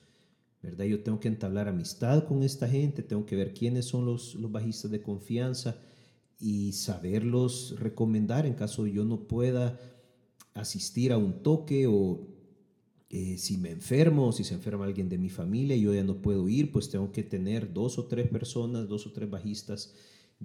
¿verdad? 0.63 0.85
Yo 0.85 1.03
tengo 1.03 1.19
que 1.19 1.27
entablar 1.27 1.67
amistad 1.67 2.25
con 2.25 2.43
esta 2.43 2.65
gente, 2.69 3.03
tengo 3.03 3.25
que 3.25 3.35
ver 3.35 3.53
quiénes 3.53 3.85
son 3.85 4.05
los, 4.05 4.35
los 4.35 4.49
bajistas 4.49 4.89
de 4.91 5.01
confianza 5.01 5.77
y 6.39 6.71
saberlos 6.71 7.75
recomendar 7.77 8.45
en 8.45 8.53
caso 8.53 8.87
yo 8.87 9.03
no 9.03 9.27
pueda 9.27 9.77
asistir 10.53 11.11
a 11.11 11.17
un 11.17 11.43
toque 11.43 11.87
o 11.87 12.27
eh, 13.09 13.37
si 13.37 13.57
me 13.57 13.71
enfermo 13.71 14.27
o 14.27 14.31
si 14.31 14.45
se 14.45 14.53
enferma 14.53 14.85
alguien 14.85 15.09
de 15.09 15.17
mi 15.17 15.29
familia 15.29 15.75
y 15.75 15.81
yo 15.81 15.93
ya 15.93 16.03
no 16.03 16.21
puedo 16.21 16.47
ir, 16.47 16.71
pues 16.71 16.89
tengo 16.89 17.11
que 17.11 17.23
tener 17.23 17.73
dos 17.73 17.99
o 17.99 18.05
tres 18.05 18.29
personas, 18.29 18.87
dos 18.87 19.05
o 19.07 19.11
tres 19.11 19.29
bajistas 19.29 19.93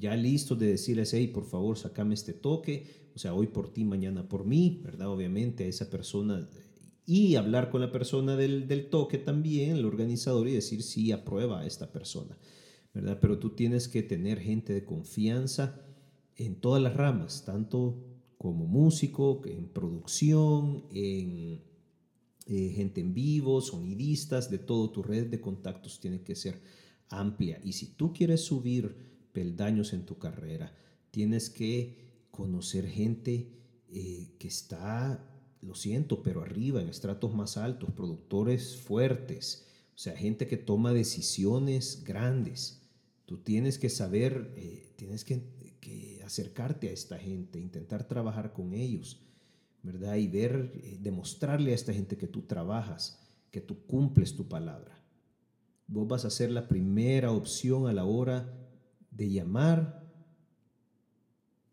ya 0.01 0.17
listos 0.17 0.59
de 0.59 0.67
decirles, 0.67 1.13
hey, 1.13 1.29
por 1.29 1.45
favor, 1.45 1.79
sacame 1.79 2.15
este 2.15 2.33
toque, 2.33 3.11
o 3.15 3.19
sea, 3.19 3.35
hoy 3.35 3.49
por 3.49 3.73
ti, 3.73 3.85
mañana 3.85 4.29
por 4.29 4.45
mí, 4.47 4.81
¿verdad? 4.83 5.09
Obviamente 5.09 5.65
a 5.65 5.69
esa 5.69 5.91
persona 5.91 6.49
y 7.07 7.35
hablar 7.35 7.71
con 7.71 7.81
la 7.81 7.91
persona 7.91 8.37
del, 8.37 8.69
del 8.69 8.89
toque 8.89 9.19
también, 9.19 9.77
el 9.77 9.85
organizador, 9.85 10.49
y 10.49 10.53
decir 10.53 10.83
si 10.83 11.13
aprueba 11.13 11.61
a 11.61 11.67
esta 11.67 11.91
persona. 11.91 12.39
¿verdad? 12.95 13.19
Pero 13.21 13.39
tú 13.39 13.51
tienes 13.51 13.89
que 13.89 14.03
tener 14.03 14.41
gente 14.41 14.73
de 14.73 14.85
confianza 14.85 15.81
en 16.37 16.61
todas 16.61 16.83
las 16.83 16.95
ramas, 16.95 17.45
tanto 17.45 17.99
como 18.39 18.67
músico, 18.67 19.43
en 19.45 19.69
producción, 19.69 20.85
en 20.93 21.63
eh, 22.47 22.73
gente 22.75 23.01
en 23.01 23.13
vivo, 23.13 23.61
sonidistas, 23.61 24.51
de 24.51 24.59
todo. 24.59 24.91
Tu 24.91 25.03
red 25.03 25.27
de 25.27 25.41
contactos 25.41 26.01
tiene 26.01 26.23
que 26.23 26.35
ser 26.35 26.61
amplia. 27.09 27.61
Y 27.63 27.73
si 27.73 27.95
tú 27.95 28.13
quieres 28.13 28.43
subir 28.43 29.10
peldaños 29.33 29.93
en 29.93 30.07
tu 30.07 30.19
carrera, 30.19 30.75
tienes 31.11 31.51
que 31.51 32.27
conocer 32.31 32.87
gente 32.87 33.49
eh, 33.89 34.35
que 34.39 34.49
está, 34.49 35.25
lo 35.61 35.75
siento, 35.75 36.23
pero 36.23 36.43
arriba, 36.43 36.81
en 36.81 36.89
estratos 36.89 37.35
más 37.35 37.57
altos, 37.57 37.91
productores 37.93 38.77
fuertes, 38.77 39.67
sea, 40.01 40.17
gente 40.17 40.47
que 40.47 40.57
toma 40.57 40.95
decisiones 40.95 42.05
grandes. 42.05 42.81
Tú 43.27 43.37
tienes 43.37 43.79
que 43.79 43.91
saber, 43.91 44.51
eh, 44.57 44.95
tienes 44.97 45.27
que, 45.27 45.43
que, 45.79 46.23
acercarte 46.25 46.89
a 46.89 46.93
esta 46.93 47.19
gente, 47.19 47.59
intentar 47.59 48.09
trabajar 48.09 48.55
con 48.55 48.73
ellos, 48.73 49.21
¿verdad? 49.83 50.17
Y 50.17 50.27
ver, 50.27 50.73
eh, 50.75 50.97
demostrarle 51.03 51.73
a 51.73 51.75
esta 51.75 51.93
gente 51.93 52.17
que 52.17 52.27
tú 52.27 52.43
trabajas, 52.43 53.21
que 53.51 53.61
tú 53.61 53.85
cumples 53.87 54.35
tu 54.35 54.49
palabra. 54.49 55.05
Vos 55.87 56.09
vas 56.09 56.25
a 56.25 56.31
ser 56.31 56.51
la 56.51 56.67
primera 56.67 57.33
opción 57.33 57.87
a 57.87 57.93
la 57.93 58.05
hora 58.05 58.60
de 59.11 59.31
llamar 59.31 60.01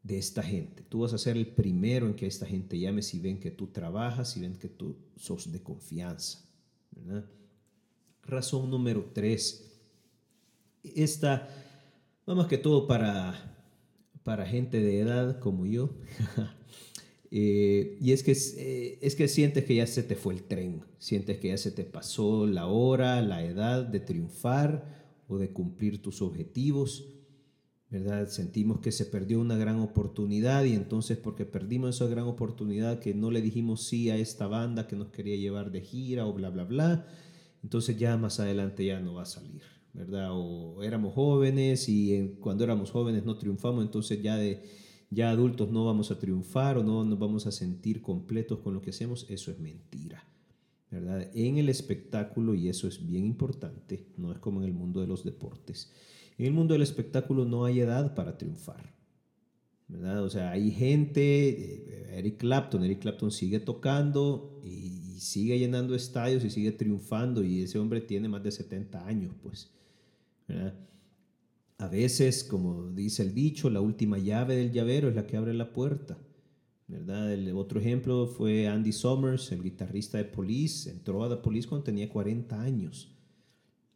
de 0.03 0.17
esta 0.17 0.41
gente. 0.41 0.84
Tú 0.84 1.00
vas 1.00 1.13
a 1.13 1.17
ser 1.17 1.36
el 1.36 1.48
primero 1.48 2.08
en 2.08 2.15
que 2.15 2.27
esta 2.27 2.46
gente 2.46 2.79
llame 2.79 3.01
si 3.01 3.20
ven 3.20 3.39
que 3.39 3.51
tú 3.51 3.67
trabajas, 3.67 4.32
si 4.32 4.39
ven 4.39 4.56
que 4.56 4.70
tú 4.70 4.96
sos 5.17 5.51
de 5.51 5.62
confianza. 5.62 6.46
Razón 8.24 8.70
número 8.70 9.12
tres. 9.13 9.79
Esta, 10.84 11.50
más 12.25 12.48
que 12.48 12.58
todo 12.58 12.88
para, 12.88 13.58
para 14.24 14.46
gente 14.46 14.79
de 14.79 15.00
edad 15.00 15.39
como 15.39 15.65
yo. 15.65 15.89
Eh, 17.29 17.98
y 18.00 18.13
es 18.13 18.24
que, 18.24 18.32
eh, 18.32 19.00
es 19.01 19.13
que 19.13 19.27
sientes 19.27 19.65
que 19.65 19.75
ya 19.75 19.86
se 19.86 20.01
te 20.01 20.15
fue 20.15 20.34
el 20.34 20.44
tren, 20.44 20.86
sientes 20.98 21.38
que 21.39 21.50
ya 21.50 21.58
se 21.58 21.72
te 21.72 21.84
pasó 21.84 22.48
la 22.48 22.67
hora, 22.67 23.22
la 23.22 23.44
edad 23.44 23.84
de 23.86 24.00
triunfar 24.00 24.86
o 25.27 25.38
de 25.38 25.50
cumplir 25.50 26.01
tus 26.01 26.22
objetivos. 26.22 27.16
¿Verdad? 27.89 28.27
Sentimos 28.27 28.79
que 28.79 28.91
se 28.91 29.06
perdió 29.06 29.39
una 29.39 29.58
gran 29.58 29.79
oportunidad 29.79 30.65
y 30.65 30.74
entonces 30.74 31.17
porque 31.17 31.46
perdimos 31.46 31.96
esa 31.96 32.08
gran 32.08 32.25
oportunidad 32.25 33.00
que 33.00 33.13
no 33.13 33.32
le 33.32 33.41
dijimos 33.41 33.88
sí 33.88 34.10
a 34.10 34.17
esta 34.17 34.48
banda 34.48 34.88
que 34.88 34.96
nos 34.96 35.10
quería 35.10 35.38
llevar 35.38 35.72
de 35.72 35.82
gira 35.82 36.25
o 36.25 36.34
bla, 36.34 36.50
bla, 36.50 36.65
bla, 36.65 37.08
entonces 37.63 37.98
ya 37.98 38.17
más 38.17 38.39
adelante 38.39 38.86
ya 38.86 39.00
no 39.00 39.13
va 39.13 39.24
a 39.24 39.25
salir, 39.25 39.62
¿verdad? 39.94 40.29
O 40.32 40.84
éramos 40.84 41.13
jóvenes 41.13 41.88
y 41.88 42.36
cuando 42.41 42.63
éramos 42.63 42.91
jóvenes 42.91 43.24
no 43.24 43.38
triunfamos, 43.38 43.86
entonces 43.86 44.22
ya 44.22 44.36
de 44.36 44.63
ya 45.10 45.29
adultos 45.29 45.72
no 45.72 45.86
vamos 45.86 46.12
a 46.12 46.20
triunfar 46.20 46.77
o 46.77 46.84
no 46.84 47.06
nos 47.06 47.17
vamos 47.17 47.48
a 47.48 47.51
sentir 47.51 48.01
completos 48.01 48.60
con 48.60 48.74
lo 48.74 48.82
que 48.82 48.89
hacemos, 48.89 49.25
eso 49.29 49.51
es 49.51 49.60
mentira. 49.60 50.27
¿verdad? 50.89 51.29
En 51.34 51.58
el 51.58 51.70
espectáculo, 51.70 52.56
y 52.56 52.70
eso 52.70 52.88
es 52.88 53.06
bien 53.06 53.25
importante, 53.25 54.08
no 54.17 54.32
es 54.32 54.39
como 54.39 54.62
en 54.62 54.67
el 54.67 54.74
mundo 54.74 55.01
de 55.01 55.08
los 55.08 55.24
deportes, 55.24 55.91
en 56.38 56.46
el 56.46 56.53
mundo 56.53 56.74
del 56.74 56.84
espectáculo 56.84 57.46
no 57.46 57.65
hay 57.65 57.79
edad 57.79 58.13
para 58.15 58.38
triunfar. 58.38 58.98
¿verdad? 59.88 60.24
O 60.24 60.29
sea, 60.29 60.51
hay 60.51 60.72
gente, 60.72 61.50
eh, 61.50 62.17
Eric 62.17 62.38
Clapton, 62.38 62.84
Eric 62.84 63.00
Clapton 63.00 63.32
sigue 63.32 63.60
tocando 63.60 64.62
y, 64.63 64.96
sigue 65.17 65.58
llenando 65.58 65.96
estadios 65.96 66.44
y 66.44 66.51
sigue 66.51 66.72
triunfando 66.72 67.44
y 67.44 67.63
ese 67.63 67.79
hombre 67.79 68.01
tiene 68.01 68.29
más 68.29 68.44
de 68.44 68.51
70 68.51 69.08
años, 69.08 69.34
pues. 69.41 69.72
A 71.79 71.88
veces, 71.88 72.44
como 72.44 72.91
dice 72.91 73.24
el 73.24 73.34
dicho, 73.34 73.72
la 73.72 73.82
última 73.82 74.20
llave 74.20 74.56
del 74.56 74.72
llavero 74.72 75.10
es 75.10 75.15
la 75.15 75.25
que 75.25 75.38
abre 75.38 75.56
la 75.56 75.74
puerta. 75.74 76.20
¿verdad? 76.88 77.34
El 77.34 77.51
otro 77.56 77.79
ejemplo 77.79 78.27
fue 78.27 78.67
Andy 78.67 78.91
Summers, 78.91 79.51
el 79.51 79.63
guitarrista 79.63 80.17
de 80.20 80.25
Police, 80.25 80.89
entró 80.89 81.24
a 81.24 81.29
The 81.29 81.38
Police 81.38 81.67
cuando 81.67 81.86
tenía 81.86 82.10
40 82.10 82.62
años. 82.62 83.16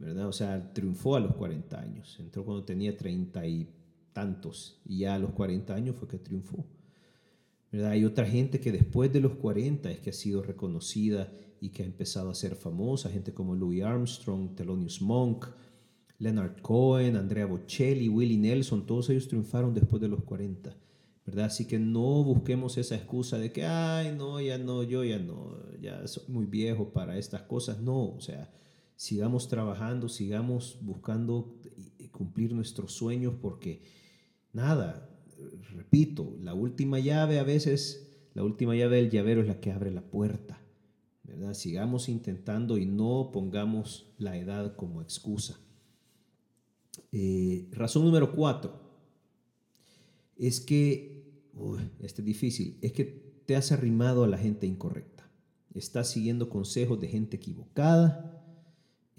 ¿Verdad? 0.01 0.27
O 0.27 0.33
sea, 0.33 0.73
triunfó 0.73 1.15
a 1.15 1.19
los 1.19 1.35
40 1.35 1.79
años. 1.79 2.17
Entró 2.19 2.43
cuando 2.43 2.63
tenía 2.63 2.97
30 2.97 3.45
y 3.47 3.69
tantos 4.13 4.81
y 4.85 4.99
ya 4.99 5.15
a 5.15 5.19
los 5.19 5.31
40 5.31 5.73
años 5.73 5.95
fue 5.95 6.07
que 6.07 6.17
triunfó. 6.17 6.65
¿verdad? 7.71 7.91
Hay 7.91 8.03
otra 8.03 8.25
gente 8.25 8.59
que 8.59 8.71
después 8.71 9.13
de 9.13 9.21
los 9.21 9.35
40 9.35 9.91
es 9.91 9.99
que 9.99 10.09
ha 10.09 10.13
sido 10.13 10.41
reconocida 10.41 11.31
y 11.61 11.69
que 11.69 11.83
ha 11.83 11.85
empezado 11.85 12.29
a 12.29 12.35
ser 12.35 12.55
famosa, 12.55 13.09
gente 13.09 13.33
como 13.33 13.55
Louis 13.55 13.83
Armstrong, 13.83 14.55
Thelonious 14.55 15.01
Monk, 15.01 15.45
Leonard 16.17 16.61
Cohen, 16.61 17.15
Andrea 17.15 17.45
Bocelli, 17.45 18.09
Willie 18.09 18.37
Nelson, 18.37 18.85
todos 18.85 19.09
ellos 19.09 19.27
triunfaron 19.27 19.73
después 19.73 20.01
de 20.01 20.07
los 20.07 20.23
40. 20.23 20.75
¿verdad? 21.25 21.45
Así 21.45 21.65
que 21.65 21.77
no 21.77 22.23
busquemos 22.23 22.77
esa 22.77 22.95
excusa 22.95 23.37
de 23.37 23.51
que, 23.51 23.63
ay, 23.63 24.13
no, 24.17 24.41
ya 24.41 24.57
no, 24.57 24.83
yo 24.83 25.03
ya 25.03 25.19
no, 25.19 25.55
ya 25.79 26.05
soy 26.07 26.23
muy 26.27 26.45
viejo 26.45 26.91
para 26.91 27.17
estas 27.17 27.43
cosas. 27.43 27.79
No, 27.79 28.09
o 28.09 28.19
sea, 28.19 28.49
sigamos 29.01 29.47
trabajando, 29.47 30.09
sigamos 30.09 30.77
buscando 30.79 31.57
cumplir 32.11 32.53
nuestros 32.53 32.93
sueños 32.93 33.33
porque 33.41 33.81
nada, 34.53 35.09
repito, 35.71 36.37
la 36.39 36.53
última 36.53 36.99
llave 36.99 37.39
a 37.39 37.43
veces, 37.43 38.11
la 38.35 38.43
última 38.43 38.75
llave 38.75 38.97
del 38.97 39.09
llavero 39.09 39.41
es 39.41 39.47
la 39.47 39.59
que 39.59 39.71
abre 39.71 39.89
la 39.89 40.03
puerta. 40.03 40.61
¿verdad? 41.23 41.55
Sigamos 41.55 42.09
intentando 42.09 42.77
y 42.77 42.85
no 42.85 43.31
pongamos 43.33 44.13
la 44.19 44.37
edad 44.37 44.75
como 44.75 45.01
excusa. 45.01 45.59
Eh, 47.11 47.69
razón 47.71 48.05
número 48.05 48.35
cuatro 48.35 48.81
es 50.37 50.61
que, 50.61 51.41
este 52.01 52.21
es 52.21 52.25
difícil, 52.25 52.77
es 52.83 52.93
que 52.93 53.05
te 53.47 53.55
has 53.55 53.71
arrimado 53.71 54.23
a 54.23 54.27
la 54.27 54.37
gente 54.37 54.67
incorrecta. 54.67 55.27
Estás 55.73 56.11
siguiendo 56.11 56.49
consejos 56.49 57.01
de 57.01 57.07
gente 57.07 57.37
equivocada 57.37 58.37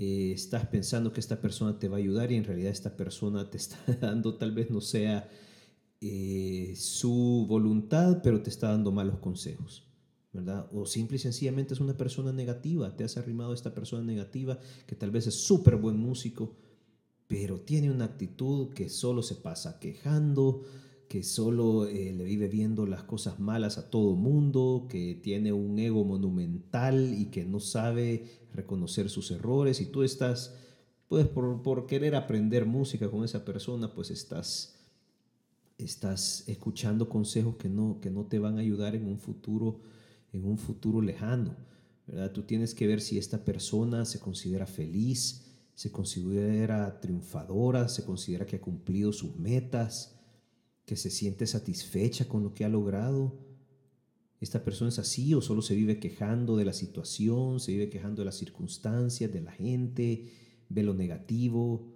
eh, 0.03 0.33
estás 0.33 0.67
pensando 0.67 1.13
que 1.13 1.21
esta 1.21 1.41
persona 1.41 1.79
te 1.79 1.87
va 1.87 1.97
a 1.97 2.01
ayudar 2.01 2.33
y 2.33 2.35
en 2.35 2.43
realidad 2.43 2.73
esta 2.73 2.97
persona 2.97 3.49
te 3.49 3.57
está 3.57 3.79
dando, 4.01 4.35
tal 4.35 4.51
vez 4.51 4.69
no 4.69 4.81
sea 4.81 5.31
eh, 6.01 6.75
su 6.77 7.47
voluntad, 7.49 8.21
pero 8.21 8.43
te 8.43 8.51
está 8.51 8.71
dando 8.71 8.91
malos 8.91 9.21
consejos. 9.21 9.87
¿verdad? 10.33 10.69
O 10.73 10.87
simple 10.87 11.19
y 11.19 11.21
sencillamente 11.21 11.75
es 11.75 11.81
una 11.81 11.97
persona 11.97 12.33
negativa, 12.33 12.97
te 12.97 13.05
has 13.05 13.17
arrimado 13.17 13.53
a 13.53 13.55
esta 13.55 13.75
persona 13.75 14.03
negativa 14.03 14.59
que 14.89 14.97
tal 14.97 15.13
vez 15.13 15.29
es 15.29 15.35
súper 15.35 15.77
buen 15.77 15.99
músico, 15.99 16.57
pero 17.29 17.61
tiene 17.61 17.89
una 17.89 18.07
actitud 18.07 18.71
que 18.71 18.89
solo 18.89 19.23
se 19.23 19.37
pasa 19.37 19.79
quejando, 19.79 20.65
que 21.13 21.23
solo 21.23 21.87
eh, 21.89 22.11
le 22.11 22.25
vive 22.25 22.49
viendo 22.49 22.87
las 22.87 23.03
cosas 23.03 23.39
malas 23.39 23.77
a 23.77 23.91
todo 23.91 24.17
mundo, 24.17 24.87
que 24.89 25.15
tiene 25.15 25.53
un 25.53 25.79
ego 25.79 26.07
monumental 26.07 27.13
y 27.13 27.27
que 27.27 27.45
no 27.45 27.61
sabe 27.61 28.47
reconocer 28.55 29.11
sus 29.11 29.31
errores 29.31 29.83
y 29.83 29.85
tú 29.85 30.05
estás, 30.05 30.57
pues 31.09 31.27
por, 31.27 31.61
por 31.61 31.85
querer 31.85 32.15
aprender 32.15 32.65
música 32.65 33.11
con 33.11 33.27
esa 33.27 33.45
persona, 33.45 33.93
pues 33.93 34.11
estás, 34.11 34.79
estás 35.77 36.45
escuchando 36.49 37.11
consejos 37.11 37.57
que 37.57 37.69
no, 37.69 38.01
que 38.01 38.11
no 38.11 38.25
te 38.25 38.39
van 38.39 38.57
a 38.57 38.63
ayudar 38.63 38.95
en 38.95 39.07
un 39.07 39.19
futuro, 39.19 39.83
en 40.33 40.47
un 40.47 40.57
futuro 40.57 41.03
lejano. 41.03 41.57
¿verdad? 42.07 42.33
Tú 42.33 42.45
tienes 42.45 42.75
que 42.75 42.87
ver 42.87 43.03
si 43.03 43.19
esta 43.19 43.45
persona 43.45 44.07
se 44.07 44.19
considera 44.19 44.65
feliz, 44.65 45.45
se 45.75 45.93
considera 45.93 47.03
triunfadora, 47.03 47.91
se 47.91 48.03
considera 48.03 48.47
que 48.47 48.57
ha 48.57 48.63
cumplido 48.63 49.13
sus 49.13 49.37
metas, 49.37 50.22
que 50.85 50.97
se 50.97 51.11
siente 51.11 51.47
satisfecha 51.47 52.29
con 52.29 52.43
lo 52.43 52.55
que 52.55 52.65
ha 52.65 52.69
logrado. 52.69 53.39
¿Esta 54.41 54.65
persona 54.65 54.89
es 54.89 54.99
así 54.99 55.35
o 55.35 55.41
solo 55.41 55.63
se 55.63 55.75
vive 55.75 56.01
quejando 56.01 56.57
de 56.57 56.65
la 56.65 56.73
situación, 56.73 57.61
se 57.61 57.73
vive 57.73 57.89
quejando 57.89 58.23
de 58.23 58.27
las 58.27 58.37
circunstancias, 58.37 59.33
de 59.33 59.41
la 59.41 59.53
gente, 59.53 60.31
ve 60.69 60.83
lo 60.83 60.95
negativo? 60.95 61.87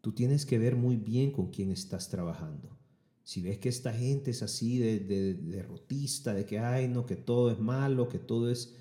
Tú 0.00 0.12
tienes 0.12 0.46
que 0.46 0.58
ver 0.58 0.76
muy 0.76 0.96
bien 0.96 1.30
con 1.30 1.50
quién 1.50 1.70
estás 1.70 2.08
trabajando. 2.08 2.78
Si 3.22 3.40
ves 3.40 3.58
que 3.58 3.68
esta 3.68 3.92
gente 3.92 4.30
es 4.30 4.42
así 4.42 4.78
de, 4.78 5.00
de 5.00 5.34
derrotista, 5.34 6.34
de 6.34 6.44
que, 6.44 6.58
ay, 6.58 6.88
no, 6.88 7.06
que 7.06 7.16
todo 7.16 7.50
es 7.50 7.58
malo, 7.58 8.08
que 8.08 8.18
todo 8.18 8.50
es... 8.50 8.74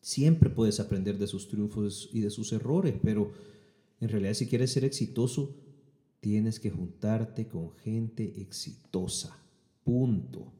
Siempre 0.00 0.50
puedes 0.50 0.78
aprender 0.78 1.18
de 1.18 1.26
sus 1.26 1.48
triunfos 1.48 2.10
y 2.12 2.20
de 2.20 2.30
sus 2.30 2.52
errores, 2.52 2.94
pero 3.02 3.32
en 4.00 4.08
realidad 4.08 4.34
si 4.34 4.46
quieres 4.46 4.72
ser 4.72 4.84
exitoso, 4.84 5.56
tienes 6.20 6.60
que 6.60 6.70
juntarte 6.70 7.46
con 7.48 7.72
gente 7.76 8.40
exitosa. 8.40 9.38
Punto. 9.84 10.52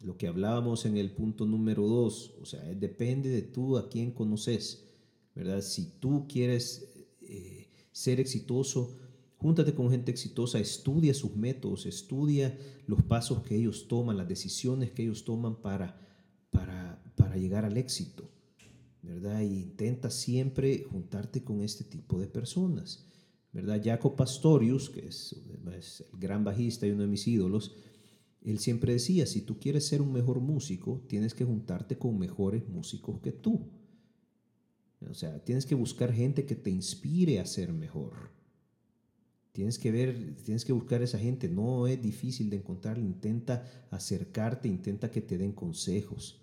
Lo 0.00 0.16
que 0.16 0.28
hablábamos 0.28 0.86
en 0.86 0.96
el 0.96 1.10
punto 1.10 1.44
número 1.44 1.86
dos, 1.86 2.34
o 2.40 2.46
sea, 2.46 2.62
depende 2.74 3.28
de 3.28 3.42
tú 3.42 3.76
a 3.76 3.88
quién 3.90 4.12
conoces, 4.12 4.84
¿verdad? 5.34 5.60
Si 5.60 5.98
tú 6.00 6.26
quieres 6.26 6.90
eh, 7.20 7.68
ser 7.92 8.18
exitoso, 8.18 8.96
júntate 9.36 9.74
con 9.74 9.90
gente 9.90 10.10
exitosa, 10.10 10.58
estudia 10.58 11.12
sus 11.12 11.36
métodos, 11.36 11.84
estudia 11.84 12.58
los 12.86 13.02
pasos 13.02 13.42
que 13.42 13.56
ellos 13.56 13.88
toman, 13.88 14.16
las 14.16 14.28
decisiones 14.28 14.90
que 14.90 15.02
ellos 15.02 15.24
toman 15.24 15.56
para, 15.56 16.00
para, 16.50 17.02
para 17.16 17.36
llegar 17.36 17.66
al 17.66 17.76
éxito, 17.76 18.30
¿verdad? 19.02 19.42
Y 19.42 19.60
intenta 19.60 20.10
siempre 20.10 20.84
juntarte 20.90 21.44
con 21.44 21.60
este 21.62 21.84
tipo 21.84 22.18
de 22.18 22.26
personas. 22.26 23.09
¿Verdad? 23.52 23.80
Jaco 23.82 24.16
Pastorius, 24.16 24.90
que 24.90 25.06
es, 25.06 25.36
el 26.12 26.18
gran 26.18 26.44
bajista 26.44 26.86
y 26.86 26.90
uno 26.90 27.02
de 27.02 27.08
mis 27.08 27.26
ídolos, 27.26 27.74
él 28.42 28.58
siempre 28.58 28.92
decía, 28.92 29.26
si 29.26 29.42
tú 29.42 29.58
quieres 29.58 29.86
ser 29.86 30.00
un 30.00 30.12
mejor 30.12 30.40
músico, 30.40 31.04
tienes 31.08 31.34
que 31.34 31.44
juntarte 31.44 31.98
con 31.98 32.18
mejores 32.18 32.66
músicos 32.68 33.20
que 33.20 33.32
tú. 33.32 33.68
O 35.08 35.14
sea, 35.14 35.42
tienes 35.44 35.66
que 35.66 35.74
buscar 35.74 36.12
gente 36.12 36.46
que 36.46 36.54
te 36.54 36.70
inspire 36.70 37.40
a 37.40 37.46
ser 37.46 37.72
mejor. 37.72 38.30
Tienes 39.52 39.78
que 39.78 39.90
ver, 39.90 40.36
tienes 40.44 40.64
que 40.64 40.72
buscar 40.72 41.00
a 41.00 41.04
esa 41.04 41.18
gente. 41.18 41.48
No 41.48 41.86
es 41.86 42.00
difícil 42.00 42.50
de 42.50 42.56
encontrar. 42.56 42.98
Intenta 42.98 43.66
acercarte, 43.90 44.68
intenta 44.68 45.10
que 45.10 45.20
te 45.20 45.38
den 45.38 45.52
consejos. 45.52 46.40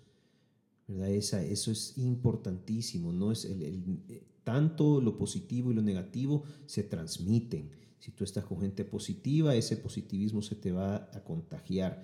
¿Verdad? 0.88 1.10
Esa, 1.10 1.42
eso 1.44 1.70
es 1.70 1.96
importantísimo, 1.98 3.12
¿no? 3.12 3.30
Es 3.30 3.44
el, 3.44 4.02
eh, 4.08 4.26
tanto 4.42 5.00
lo 5.00 5.16
positivo 5.16 5.70
y 5.70 5.74
lo 5.74 5.82
negativo 5.82 6.42
se 6.66 6.82
transmiten. 6.82 7.70
Si 7.98 8.10
tú 8.12 8.24
estás 8.24 8.44
con 8.44 8.60
gente 8.60 8.84
positiva, 8.84 9.54
ese 9.54 9.76
positivismo 9.76 10.40
se 10.40 10.56
te 10.56 10.72
va 10.72 11.08
a 11.12 11.22
contagiar. 11.22 12.02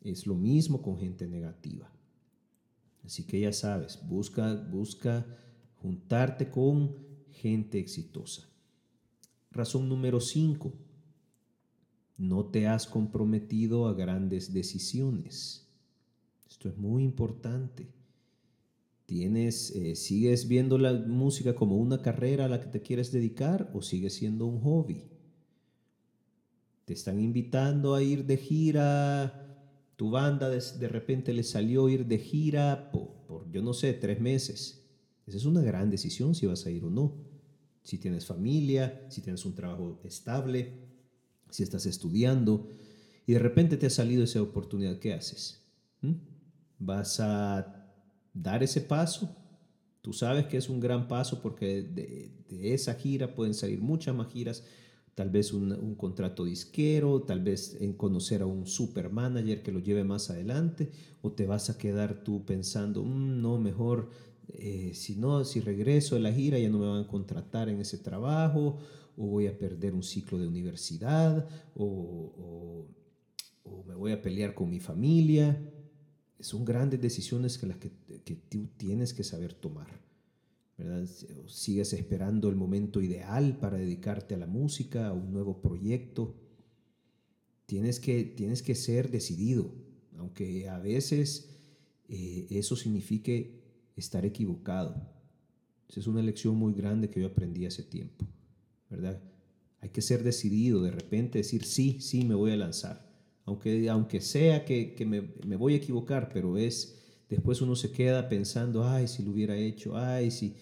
Es 0.00 0.26
lo 0.26 0.34
mismo 0.34 0.80
con 0.80 0.98
gente 0.98 1.26
negativa. 1.28 1.92
Así 3.04 3.24
que 3.24 3.40
ya 3.40 3.52
sabes, 3.52 3.98
busca, 4.08 4.54
busca 4.54 5.26
juntarte 5.82 6.48
con 6.48 6.96
gente 7.30 7.78
exitosa. 7.78 8.48
Razón 9.50 9.88
número 9.88 10.20
5. 10.20 10.72
No 12.16 12.46
te 12.46 12.68
has 12.68 12.86
comprometido 12.86 13.86
a 13.86 13.94
grandes 13.94 14.52
decisiones. 14.52 15.66
Esto 16.48 16.68
es 16.68 16.78
muy 16.78 17.02
importante. 17.02 17.88
Tienes, 19.06 19.70
eh, 19.74 19.94
¿Sigues 19.96 20.48
viendo 20.48 20.78
la 20.78 20.92
música 20.92 21.54
como 21.54 21.76
una 21.76 22.02
carrera 22.02 22.46
a 22.46 22.48
la 22.48 22.60
que 22.60 22.68
te 22.68 22.82
quieres 22.82 23.12
dedicar 23.12 23.70
o 23.74 23.82
sigue 23.82 24.10
siendo 24.10 24.46
un 24.46 24.60
hobby? 24.60 25.04
Te 26.84 26.94
están 26.94 27.20
invitando 27.20 27.94
a 27.94 28.02
ir 28.02 28.24
de 28.24 28.36
gira, 28.36 29.42
tu 29.96 30.10
banda 30.10 30.48
de, 30.48 30.88
repente 30.88 31.32
le 31.32 31.42
salió 31.42 31.88
ir 31.88 32.06
de 32.06 32.18
gira 32.18 32.90
por, 32.90 33.50
yo 33.52 33.62
no 33.62 33.72
sé, 33.72 33.92
tres 33.92 34.20
meses. 34.20 34.84
Esa 35.26 35.36
es 35.36 35.44
una 35.44 35.62
gran 35.62 35.90
decisión 35.90 36.34
si 36.34 36.46
vas 36.46 36.66
a 36.66 36.70
ir 36.70 36.84
o 36.84 36.90
no. 36.90 37.14
Si 37.82 37.98
tienes 37.98 38.26
familia, 38.26 39.06
si 39.08 39.20
tienes 39.20 39.44
un 39.44 39.54
trabajo 39.54 40.00
estable, 40.04 40.72
si 41.50 41.62
estás 41.62 41.86
estudiando 41.86 42.68
y 43.26 43.34
de 43.34 43.38
repente 43.38 43.76
te 43.76 43.86
ha 43.86 43.90
salido 43.90 44.24
esa 44.24 44.42
oportunidad, 44.42 44.98
¿qué 44.98 45.12
haces? 45.12 45.62
¿Mm? 46.00 46.14
¿Vas 46.78 47.20
a 47.20 47.81
dar 48.32 48.62
ese 48.62 48.80
paso? 48.80 49.36
Tú 50.00 50.12
sabes 50.12 50.46
que 50.46 50.56
es 50.56 50.68
un 50.68 50.80
gran 50.80 51.08
paso 51.08 51.40
porque 51.40 51.82
de, 51.82 52.32
esa 52.74 52.94
gira 52.94 53.34
pueden 53.34 53.54
salir 53.54 53.80
muchas 53.80 54.14
más 54.14 54.32
giras 54.32 54.64
tal 55.14 55.30
vez 55.30 55.52
un, 55.52 55.94
contrato 55.94 56.44
disquero, 56.44 57.22
tal 57.22 57.40
vez 57.40 57.76
en 57.80 57.92
conocer 57.92 58.42
a 58.42 58.46
un 58.46 58.66
super 58.66 59.10
manager 59.10 59.62
que 59.62 59.70
lo 59.70 59.78
lleve 59.78 60.04
más 60.04 60.30
adelante, 60.30 60.90
o 61.20 61.32
te 61.32 61.46
vas 61.46 61.68
a 61.68 61.76
quedar 61.76 62.24
tú 62.24 62.46
pensando, 62.46 63.04
mm, 63.04 63.42
no, 63.42 63.58
mejor, 63.58 64.08
eh, 64.48 64.92
si 64.94 65.16
no, 65.16 65.44
si 65.44 65.60
regreso 65.60 66.14
de 66.14 66.22
la 66.22 66.32
gira 66.32 66.58
ya 66.58 66.70
no 66.70 66.78
me 66.78 66.86
van 66.86 67.04
a 67.04 67.08
contratar 67.08 67.68
en 67.68 67.80
ese 67.80 67.98
trabajo, 67.98 68.78
o 69.18 69.26
voy 69.26 69.48
a 69.48 69.58
perder 69.58 69.94
un 69.94 70.02
ciclo 70.02 70.38
de 70.38 70.48
universidad, 70.48 71.46
o 71.76 72.86
me 73.86 73.94
voy 73.94 74.12
a 74.12 74.22
pelear 74.22 74.54
con 74.54 74.70
mi 74.70 74.80
familia. 74.80 75.60
Son 76.42 76.64
grandes 76.64 77.00
decisiones 77.00 77.56
que 77.56 77.66
las 77.66 77.78
que, 77.78 77.90
que 78.24 78.34
tú 78.34 78.68
tienes 78.76 79.14
que 79.14 79.24
saber 79.24 79.54
tomar. 79.54 79.88
Sigues 81.46 81.92
esperando 81.92 82.48
el 82.48 82.56
momento 82.56 83.00
ideal 83.00 83.58
para 83.58 83.78
dedicarte 83.78 84.34
a 84.34 84.38
la 84.38 84.46
música, 84.46 85.08
a 85.08 85.12
un 85.12 85.32
nuevo 85.32 85.60
proyecto. 85.60 86.34
Tienes 87.66 88.00
que, 88.00 88.24
tienes 88.24 88.62
que 88.62 88.74
ser 88.74 89.10
decidido, 89.10 89.72
aunque 90.18 90.68
a 90.68 90.78
veces 90.78 91.50
eh, 92.08 92.46
eso 92.50 92.74
signifique 92.74 93.62
estar 93.96 94.26
equivocado. 94.26 95.08
Esa 95.88 96.00
es 96.00 96.06
una 96.06 96.22
lección 96.22 96.56
muy 96.56 96.72
grande 96.72 97.10
que 97.10 97.20
yo 97.20 97.26
aprendí 97.26 97.66
hace 97.66 97.82
tiempo, 97.82 98.26
¿verdad? 98.90 99.22
Hay 99.80 99.90
que 99.90 100.02
ser 100.02 100.22
decidido, 100.22 100.82
de 100.82 100.90
repente 100.90 101.38
decir, 101.38 101.64
sí, 101.64 102.00
sí, 102.00 102.24
me 102.24 102.34
voy 102.34 102.50
a 102.52 102.56
lanzar. 102.56 103.11
Aunque, 103.44 103.88
aunque 103.88 104.20
sea 104.20 104.64
que, 104.64 104.94
que 104.94 105.04
me, 105.04 105.34
me 105.46 105.56
voy 105.56 105.74
a 105.74 105.76
equivocar, 105.76 106.30
pero 106.32 106.56
es, 106.56 106.98
después 107.28 107.60
uno 107.60 107.74
se 107.74 107.90
queda 107.90 108.28
pensando, 108.28 108.84
ay, 108.84 109.08
si 109.08 109.22
lo 109.22 109.32
hubiera 109.32 109.56
hecho, 109.56 109.96
ay, 109.96 110.30
si, 110.30 110.54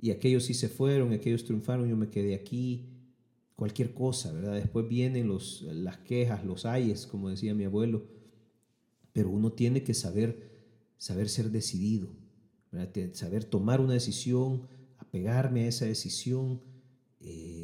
y 0.00 0.10
aquellos 0.10 0.44
sí 0.44 0.54
se 0.54 0.68
fueron, 0.68 1.12
aquellos 1.12 1.44
triunfaron, 1.44 1.88
yo 1.88 1.96
me 1.96 2.10
quedé 2.10 2.34
aquí, 2.34 2.98
cualquier 3.56 3.92
cosa, 3.92 4.32
¿verdad? 4.32 4.54
Después 4.54 4.88
vienen 4.88 5.26
los, 5.26 5.62
las 5.62 5.98
quejas, 5.98 6.44
los 6.44 6.64
ayes, 6.64 7.06
como 7.06 7.28
decía 7.28 7.54
mi 7.54 7.64
abuelo, 7.64 8.06
pero 9.12 9.30
uno 9.30 9.52
tiene 9.52 9.82
que 9.82 9.94
saber, 9.94 10.48
saber 10.96 11.28
ser 11.28 11.50
decidido, 11.50 12.08
saber 13.14 13.42
tomar 13.42 13.80
una 13.80 13.94
decisión, 13.94 14.68
apegarme 14.98 15.64
a 15.64 15.68
esa 15.68 15.86
decisión 15.86 16.60
eh, 17.20 17.57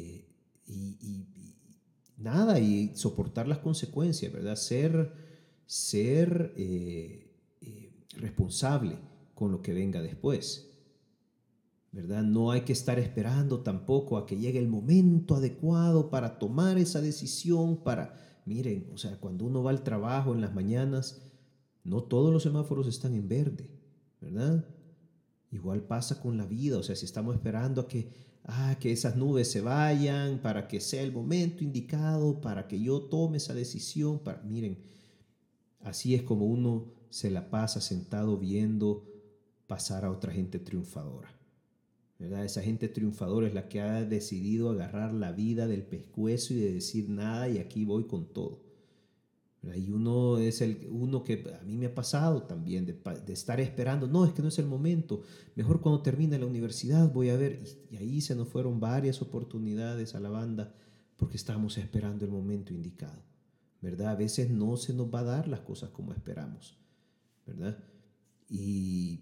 nada, 2.25 2.59
y 2.59 2.91
soportar 2.95 3.47
las 3.47 3.59
consecuencias, 3.59 4.33
¿verdad? 4.33 4.55
Ser, 4.55 5.13
ser 5.65 6.53
eh, 6.57 7.31
eh, 7.61 7.91
responsable 8.17 8.97
con 9.33 9.51
lo 9.51 9.61
que 9.61 9.73
venga 9.73 10.01
después. 10.01 10.71
¿verdad? 11.95 12.23
No 12.23 12.51
hay 12.51 12.61
que 12.61 12.73
estar 12.73 12.99
esperando 12.99 13.61
tampoco 13.61 14.17
a 14.17 14.25
que 14.25 14.35
llegue 14.35 14.59
el 14.59 14.67
momento 14.67 15.35
adecuado 15.35 16.09
para 16.09 16.39
tomar 16.39 16.77
esa 16.77 16.99
decisión, 16.99 17.77
para, 17.77 18.41
miren, 18.45 18.89
o 18.93 18.97
sea, 18.97 19.17
cuando 19.17 19.45
uno 19.45 19.63
va 19.63 19.71
al 19.71 19.81
trabajo 19.81 20.33
en 20.33 20.41
las 20.41 20.53
mañanas, 20.53 21.21
no 21.85 22.03
todos 22.03 22.33
los 22.33 22.43
semáforos 22.43 22.87
están 22.87 23.13
en 23.13 23.29
verde, 23.29 23.69
¿verdad? 24.19 24.65
Igual 25.51 25.83
pasa 25.83 26.19
con 26.21 26.35
la 26.35 26.45
vida, 26.45 26.77
o 26.77 26.83
sea, 26.83 26.97
si 26.97 27.05
estamos 27.05 27.33
esperando 27.33 27.79
a 27.79 27.87
que, 27.87 28.09
ah, 28.45 28.77
que 28.79 28.91
esas 28.91 29.15
nubes 29.15 29.51
se 29.51 29.61
vayan, 29.61 30.39
para 30.39 30.67
que 30.67 30.79
sea 30.79 31.01
el 31.01 31.11
momento 31.11 31.63
indicado, 31.63 32.41
para 32.41 32.67
que 32.67 32.79
yo 32.79 33.01
tome 33.01 33.37
esa 33.37 33.53
decisión, 33.53 34.19
para, 34.19 34.41
miren, 34.43 34.77
así 35.81 36.15
es 36.15 36.23
como 36.23 36.45
uno 36.45 36.93
se 37.09 37.31
la 37.31 37.49
pasa 37.49 37.81
sentado 37.81 38.37
viendo 38.37 39.05
pasar 39.67 40.05
a 40.05 40.11
otra 40.11 40.31
gente 40.33 40.59
triunfadora. 40.59 41.31
Esa 42.19 42.61
gente 42.61 42.87
triunfadora 42.87 43.47
es 43.47 43.53
la 43.53 43.67
que 43.67 43.81
ha 43.81 44.05
decidido 44.05 44.69
agarrar 44.69 45.13
la 45.13 45.31
vida 45.33 45.67
del 45.67 45.83
pescuezo 45.83 46.53
y 46.53 46.57
de 46.57 46.73
decir 46.73 47.09
nada 47.09 47.49
y 47.49 47.57
aquí 47.57 47.83
voy 47.83 48.05
con 48.05 48.25
todo. 48.25 48.64
Y 49.73 49.89
uno 49.89 50.37
es 50.37 50.61
el 50.61 50.87
uno 50.91 51.23
que 51.23 51.43
a 51.59 51.63
mí 51.63 51.77
me 51.77 51.87
ha 51.87 51.95
pasado 51.95 52.43
también 52.43 52.85
de, 52.85 52.97
estar 53.33 53.59
esperando, 53.59 54.07
no, 54.07 54.25
es 54.25 54.33
que 54.33 54.41
no 54.41 54.49
es 54.49 54.59
el 54.59 54.67
momento, 54.67 55.21
mejor 55.55 55.81
cuando 55.81 56.01
termine 56.01 56.37
la 56.37 56.45
universidad 56.45 57.11
voy 57.11 57.29
a 57.29 57.37
ver, 57.37 57.63
y, 57.89 57.95
ahí 57.97 58.21
se 58.21 58.35
nos 58.35 58.47
fueron 58.47 58.79
varias 58.79 59.21
oportunidades 59.21 60.13
a 60.13 60.19
la 60.19 60.29
banda 60.29 60.73
porque 61.17 61.37
estábamos 61.37 61.77
esperando 61.77 62.25
el 62.25 62.31
momento 62.31 62.73
indicado, 62.73 63.23
¿verdad? 63.81 64.09
A 64.09 64.15
veces 64.15 64.49
no 64.49 64.77
se 64.77 64.93
nos 64.93 65.13
va 65.13 65.21
a 65.21 65.23
dar 65.23 65.47
las 65.47 65.61
cosas 65.61 65.89
como 65.89 66.13
esperamos, 66.13 66.77
¿verdad? 67.47 67.77
Y 68.49 69.21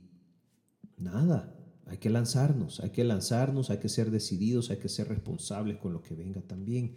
nada, 0.98 1.56
hay 1.86 1.98
que 1.98 2.10
lanzarnos, 2.10 2.80
hay 2.80 2.90
que 2.90 3.04
lanzarnos, 3.04 3.70
hay 3.70 3.78
que 3.78 3.90
ser 3.90 4.12
decididos, 4.12 4.72
hay 4.72 4.78
que 4.78 4.90
ser 4.90 5.08
responsables 5.08 5.78
con 5.78 5.94
lo 5.94 6.02
que 6.02 6.16
venga 6.16 6.42
también. 6.42 6.96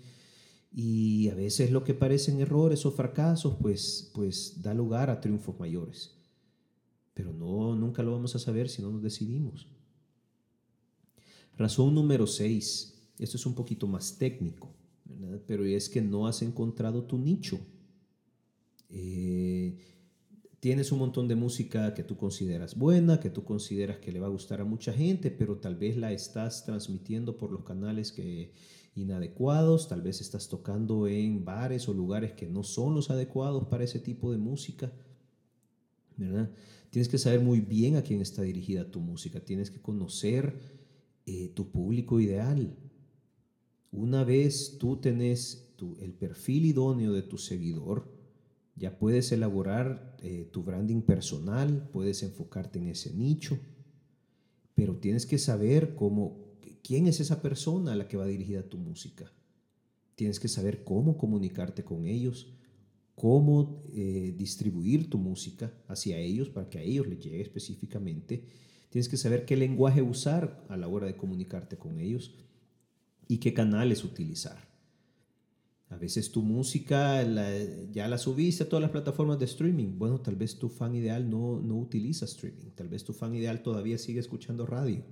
Y 0.73 1.29
a 1.31 1.35
veces 1.35 1.71
lo 1.71 1.85
que 1.85 1.95
parecen 1.95 2.41
errores 2.41 2.85
o 2.85 2.93
fracasos, 2.93 3.57
pues, 3.61 4.11
pues 4.15 4.61
da 4.63 4.75
lugar 4.75 5.11
a 5.11 5.21
triunfos 5.21 5.59
mayores. 5.59 6.15
Pero 7.15 7.33
no, 7.33 7.75
nunca 7.75 8.03
lo 8.03 8.13
vamos 8.13 8.35
a 8.37 8.39
saber 8.39 8.69
si 8.69 8.83
no 8.83 8.91
nos 8.91 9.03
decidimos. 9.03 9.67
Razón 11.57 11.95
número 11.95 12.27
6. 12.27 12.97
Esto 13.19 13.37
es 13.39 13.47
un 13.47 13.55
poquito 13.55 13.87
más 13.87 14.19
técnico, 14.19 14.75
pero 15.47 15.65
es 15.65 15.89
que 15.89 16.03
no 16.03 16.27
has 16.27 16.43
encontrado 16.43 17.05
tu 17.05 17.17
nicho. 17.17 17.59
Eh, 18.91 19.79
tienes 20.61 20.93
un 20.93 20.99
montón 20.99 21.29
de 21.29 21.35
música 21.35 21.95
que 21.95 22.03
tú 22.03 22.17
consideras 22.17 22.77
buena, 22.77 23.21
que 23.21 23.31
tú 23.31 23.45
consideras 23.45 23.99
que 23.99 24.13
le 24.13 24.21
va 24.21 24.27
a 24.27 24.31
gustar 24.31 24.61
a 24.61 24.65
mucha 24.65 24.93
gente, 24.93 25.31
pero 25.31 25.57
tal 25.57 25.77
vez 25.77 25.97
la 25.97 26.13
estás 26.13 26.65
transmitiendo 26.65 27.39
por 27.39 27.51
los 27.51 27.65
canales 27.65 28.13
que 28.13 28.53
inadecuados, 28.97 29.89
tal 29.89 30.03
vez 30.03 30.21
estás 30.21 30.49
tocando 30.49 31.07
en 31.07 31.45
bares 31.45 31.89
o 31.89 31.95
lugares 31.95 32.33
que 32.33 32.49
no 32.49 32.63
son 32.63 32.95
los 32.95 33.11
adecuados 33.11 33.67
para 33.69 33.85
ese 33.85 34.01
tipo 34.01 34.33
de 34.33 34.39
música. 34.39 34.93
¿verdad? 36.17 36.51
Tienes 36.91 37.09
que 37.09 37.19
saber 37.19 37.41
muy 37.41 37.61
bien 37.61 37.97
a 37.97 38.03
quién 38.03 38.21
está 38.21 38.43
dirigida 38.43 38.91
tu 38.91 39.01
música, 39.01 39.41
tienes 39.41 39.71
que 39.71 39.81
conocer 39.81 40.59
eh, 41.27 41.51
tu 41.55 41.71
público 41.71 42.21
ideal. 42.21 42.77
Una 43.93 44.25
vez 44.25 44.79
tú 44.79 44.97
tenés 44.97 45.75
el 46.01 46.15
perfil 46.15 46.67
idóneo 46.67 47.13
de 47.13 47.23
tu 47.23 47.39
seguidor, 47.39 48.11
ya 48.77 48.99
puedes 48.99 49.33
elaborar 49.33 50.17
eh, 50.23 50.49
tu 50.53 50.63
branding 50.63 51.03
personal, 51.03 51.89
puedes 51.93 52.23
enfocarte 52.23 52.79
en 52.79 52.89
ese 52.89 53.13
nicho, 53.15 53.59
pero 54.75 54.97
tienes 54.97 55.27
que 55.27 55.39
saber 55.39 55.95
cómo, 55.95 56.46
quién 56.87 57.09
es 57.09 57.19
esa 57.19 57.43
persona 57.43 57.93
a 57.93 57.97
la 57.97 58.07
que 58.07 58.17
va 58.17 58.27
dirigida 58.27 58.63
tu 58.63 58.79
música. 58.79 59.33
Tienes 60.15 60.39
que 60.39 60.47
saber 60.47 60.85
cómo 60.85 61.19
comunicarte 61.19 61.83
con 61.83 62.07
ellos, 62.07 62.53
cómo 63.17 63.83
eh, 63.93 64.33
distribuir 64.37 65.11
tu 65.11 65.19
música 65.19 65.73
hacia 65.89 66.19
ellos 66.19 66.49
para 66.49 66.71
que 66.71 66.79
a 66.79 66.83
ellos 66.83 67.09
les 67.09 67.19
llegue 67.19 67.41
específicamente. 67.41 68.45
Tienes 68.91 69.09
que 69.09 69.17
saber 69.17 69.45
qué 69.45 69.57
lenguaje 69.57 70.01
usar 70.01 70.65
a 70.69 70.77
la 70.77 70.87
hora 70.87 71.07
de 71.07 71.17
comunicarte 71.17 71.77
con 71.77 71.99
ellos 71.99 72.35
y 73.27 73.39
qué 73.39 73.53
canales 73.53 74.05
utilizar. 74.05 74.69
A 75.89 75.97
veces 75.97 76.31
tu 76.31 76.43
música 76.43 77.23
ya 77.91 78.07
la 78.07 78.19
subiste 78.19 78.63
a 78.63 78.69
todas 78.69 78.83
las 78.83 78.91
plataformas 78.93 79.41
de 79.41 79.47
streaming. 79.47 79.99
Bueno, 79.99 80.21
tal 80.21 80.37
vez 80.37 80.57
tu 80.57 80.69
fan 80.69 80.95
ideal 80.95 81.29
no, 81.29 81.61
no 81.61 81.77
utiliza 81.77 82.27
streaming. 82.27 82.71
Tal 82.77 82.89
vez 82.89 83.03
tu 83.03 83.13
fan 83.13 83.35
ideal 83.35 83.63
todavía 83.63 83.99
sigue 83.99 84.21
escuchando 84.21 84.67
radio. 84.67 85.05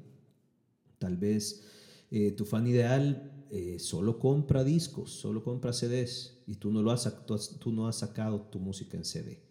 Tal 0.98 1.16
vez 1.16 1.62
eh, 2.10 2.32
tu 2.32 2.44
fan 2.44 2.66
ideal 2.66 3.46
eh, 3.50 3.78
solo 3.78 4.18
compra 4.18 4.64
discos, 4.64 5.10
solo 5.10 5.42
compra 5.42 5.72
CDs 5.72 6.42
y 6.46 6.56
tú 6.56 6.70
no, 6.70 6.82
lo 6.82 6.90
has, 6.90 7.10
tú 7.58 7.72
no 7.72 7.88
has 7.88 7.96
sacado 7.96 8.40
tu 8.42 8.58
música 8.58 8.96
en 8.96 9.04
CD. 9.04 9.42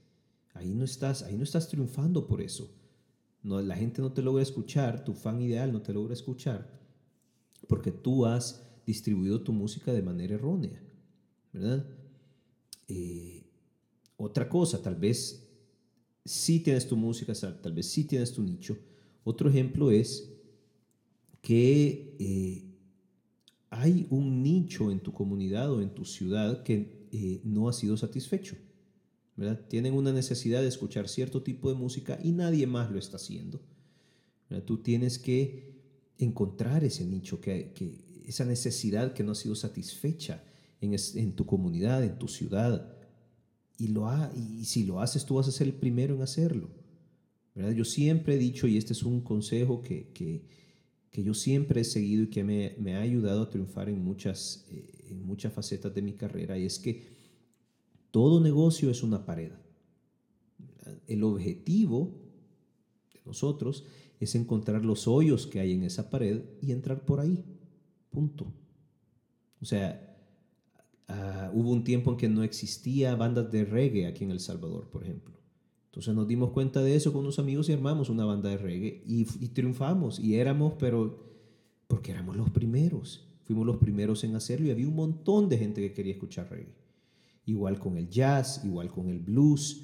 Ahí 0.54 0.74
no 0.74 0.84
estás, 0.84 1.24
ahí 1.24 1.36
no 1.36 1.44
estás 1.44 1.68
triunfando 1.68 2.28
por 2.28 2.42
eso. 2.42 2.70
La 3.44 3.76
gente 3.76 4.02
no 4.02 4.14
te 4.14 4.22
logra 4.22 4.42
escuchar, 4.42 5.04
tu 5.04 5.14
fan 5.14 5.42
ideal 5.42 5.74
no 5.74 5.82
te 5.82 5.94
logra 5.94 6.14
escuchar 6.14 6.82
porque 7.68 7.92
tú 7.92 8.26
has 8.26 8.64
distribuido 8.86 9.42
tu 9.42 9.54
música 9.54 9.92
de 9.94 10.02
manera 10.02 10.36
errónea. 10.36 10.82
¿verdad? 11.52 11.86
Eh, 12.88 13.44
otra 14.18 14.50
cosa, 14.50 14.82
tal 14.82 14.96
vez 14.96 15.48
sí 16.26 16.60
tienes 16.60 16.88
tu 16.88 16.96
música, 16.96 17.34
tal 17.34 17.74
vez 17.74 17.88
sí 17.88 18.06
tienes 18.06 18.34
tu 18.34 18.42
nicho. 18.42 18.78
Otro 19.24 19.50
ejemplo 19.50 19.92
es 19.92 20.33
que 21.44 22.16
eh, 22.20 22.64
hay 23.70 24.08
un 24.10 24.42
nicho 24.42 24.92
en 24.92 25.02
tu 25.02 25.12
comunidad 25.12 25.72
o 25.72 25.82
en 25.82 25.94
tu 25.94 26.06
ciudad 26.06 26.64
que 26.64 27.10
eh, 27.12 27.42
no 27.44 27.68
ha 27.68 27.74
sido 27.74 27.98
satisfecho. 27.98 28.56
¿verdad? 29.36 29.60
Tienen 29.68 29.94
una 29.94 30.14
necesidad 30.14 30.62
de 30.62 30.70
escuchar 30.70 31.10
cierto 31.10 31.44
tipo 31.44 31.70
de 31.70 31.76
música 31.76 32.18
y 32.24 32.32
nadie 32.32 32.66
más 32.66 32.90
lo 32.90 32.98
está 32.98 33.18
haciendo. 33.18 33.62
Tú 34.66 34.78
tienes 34.78 35.18
que 35.18 35.74
encontrar 36.20 36.84
ese 36.84 37.06
nicho, 37.06 37.42
que, 37.42 37.74
que, 37.74 38.24
esa 38.26 38.46
necesidad 38.46 39.14
que 39.14 39.24
no 39.24 39.32
ha 39.32 39.36
sido 39.36 39.56
satisfecha 39.56 40.44
en, 40.80 41.34
tu 41.34 41.46
comunidad, 41.46 42.04
en 42.04 42.20
tu 42.20 42.28
ciudad. 42.28 42.96
Y, 43.78 43.88
lo 43.88 44.08
ha, 44.08 44.32
y 44.36 44.64
si 44.66 44.84
lo 44.84 45.02
haces, 45.02 45.26
tú 45.26 45.36
vas 45.36 45.48
a 45.48 45.52
ser 45.52 45.68
el 45.68 45.74
primero 45.74 46.16
en 46.16 46.22
hacerlo. 46.22 46.70
¿verdad? 47.56 47.72
Yo 47.72 47.84
siempre 47.84 48.36
he 48.36 48.38
dicho, 48.38 48.68
y 48.68 48.78
este 48.78 48.94
es 48.94 49.04
un 49.04 49.22
consejo 49.22 49.82
que, 49.82 50.12
que, 50.14 50.46
que 51.14 51.24
yo 51.24 51.34
siempre 51.34 51.80
he 51.80 51.84
seguido 51.86 52.24
y 52.24 52.28
que 52.28 52.44
me, 52.44 52.96
ha 52.96 53.00
ayudado 53.00 53.44
a 53.44 53.50
triunfar 53.50 53.88
en 53.88 54.04
muchas, 54.04 54.66
eh, 54.70 55.06
en 55.12 55.26
muchas 55.26 55.54
facetas 55.54 55.94
de 55.96 56.02
mi 56.02 56.14
carrera, 56.14 56.58
y 56.58 56.66
es 56.66 56.78
que 56.78 57.08
todo 58.12 58.42
negocio 58.42 58.90
es 58.92 59.02
una 59.02 59.26
pared. 59.26 59.54
El 61.08 61.24
objetivo 61.24 62.20
de 63.14 63.22
nosotros 63.26 63.86
es 64.20 64.36
encontrar 64.36 64.84
los 64.84 65.08
hoyos 65.08 65.48
que 65.48 65.62
hay 65.62 65.72
en 65.72 65.84
esa 65.84 66.10
pared 66.10 66.42
y 66.62 66.74
entrar 66.74 67.06
por 67.06 67.22
ahí. 67.22 67.46
Punto. 68.12 68.52
O 69.62 69.66
sea, 69.66 70.14
Ah, 71.08 71.52
hubo 71.54 71.72
un 71.72 71.84
tiempo 71.84 72.12
en 72.12 72.18
que 72.18 72.30
no 72.30 72.44
existía 72.44 73.16
bandas 73.16 73.52
de 73.52 73.66
reggae 73.66 74.08
aquí 74.08 74.24
en 74.24 74.32
El 74.32 74.40
Salvador, 74.40 74.90
por 74.90 75.04
ejemplo. 75.04 75.36
Entonces 75.94 76.16
nos 76.16 76.28
dimos 76.28 76.50
cuenta 76.50 76.82
de 76.82 76.96
eso 76.96 77.14
con 77.14 77.22
unos 77.22 77.38
amigos 77.38 77.70
y 77.70 77.72
armamos 77.72 78.10
una 78.10 78.26
banda 78.26 78.50
de 78.50 78.58
reggae 78.58 79.04
y, 79.06 79.26
triunfamos. 79.50 80.18
Y 80.18 80.34
éramos, 80.34 80.74
pero 80.80 81.24
porque 81.88 82.10
éramos 82.10 82.36
los 82.36 82.50
primeros. 82.50 83.28
Fuimos 83.44 83.64
los 83.68 83.78
primeros 83.78 84.24
en 84.24 84.36
hacerlo 84.36 84.66
y 84.66 84.72
había 84.72 84.88
un 84.88 84.96
montón 84.96 85.50
de 85.50 85.60
gente 85.60 85.82
que 85.82 85.94
quería 85.94 86.14
escuchar 86.14 86.50
reggae. 86.50 86.74
Igual 87.46 87.78
con 87.78 87.96
el 87.98 88.10
jazz, 88.10 88.66
igual 88.66 88.90
con 88.90 89.08
el 89.10 89.20
blues. 89.20 89.84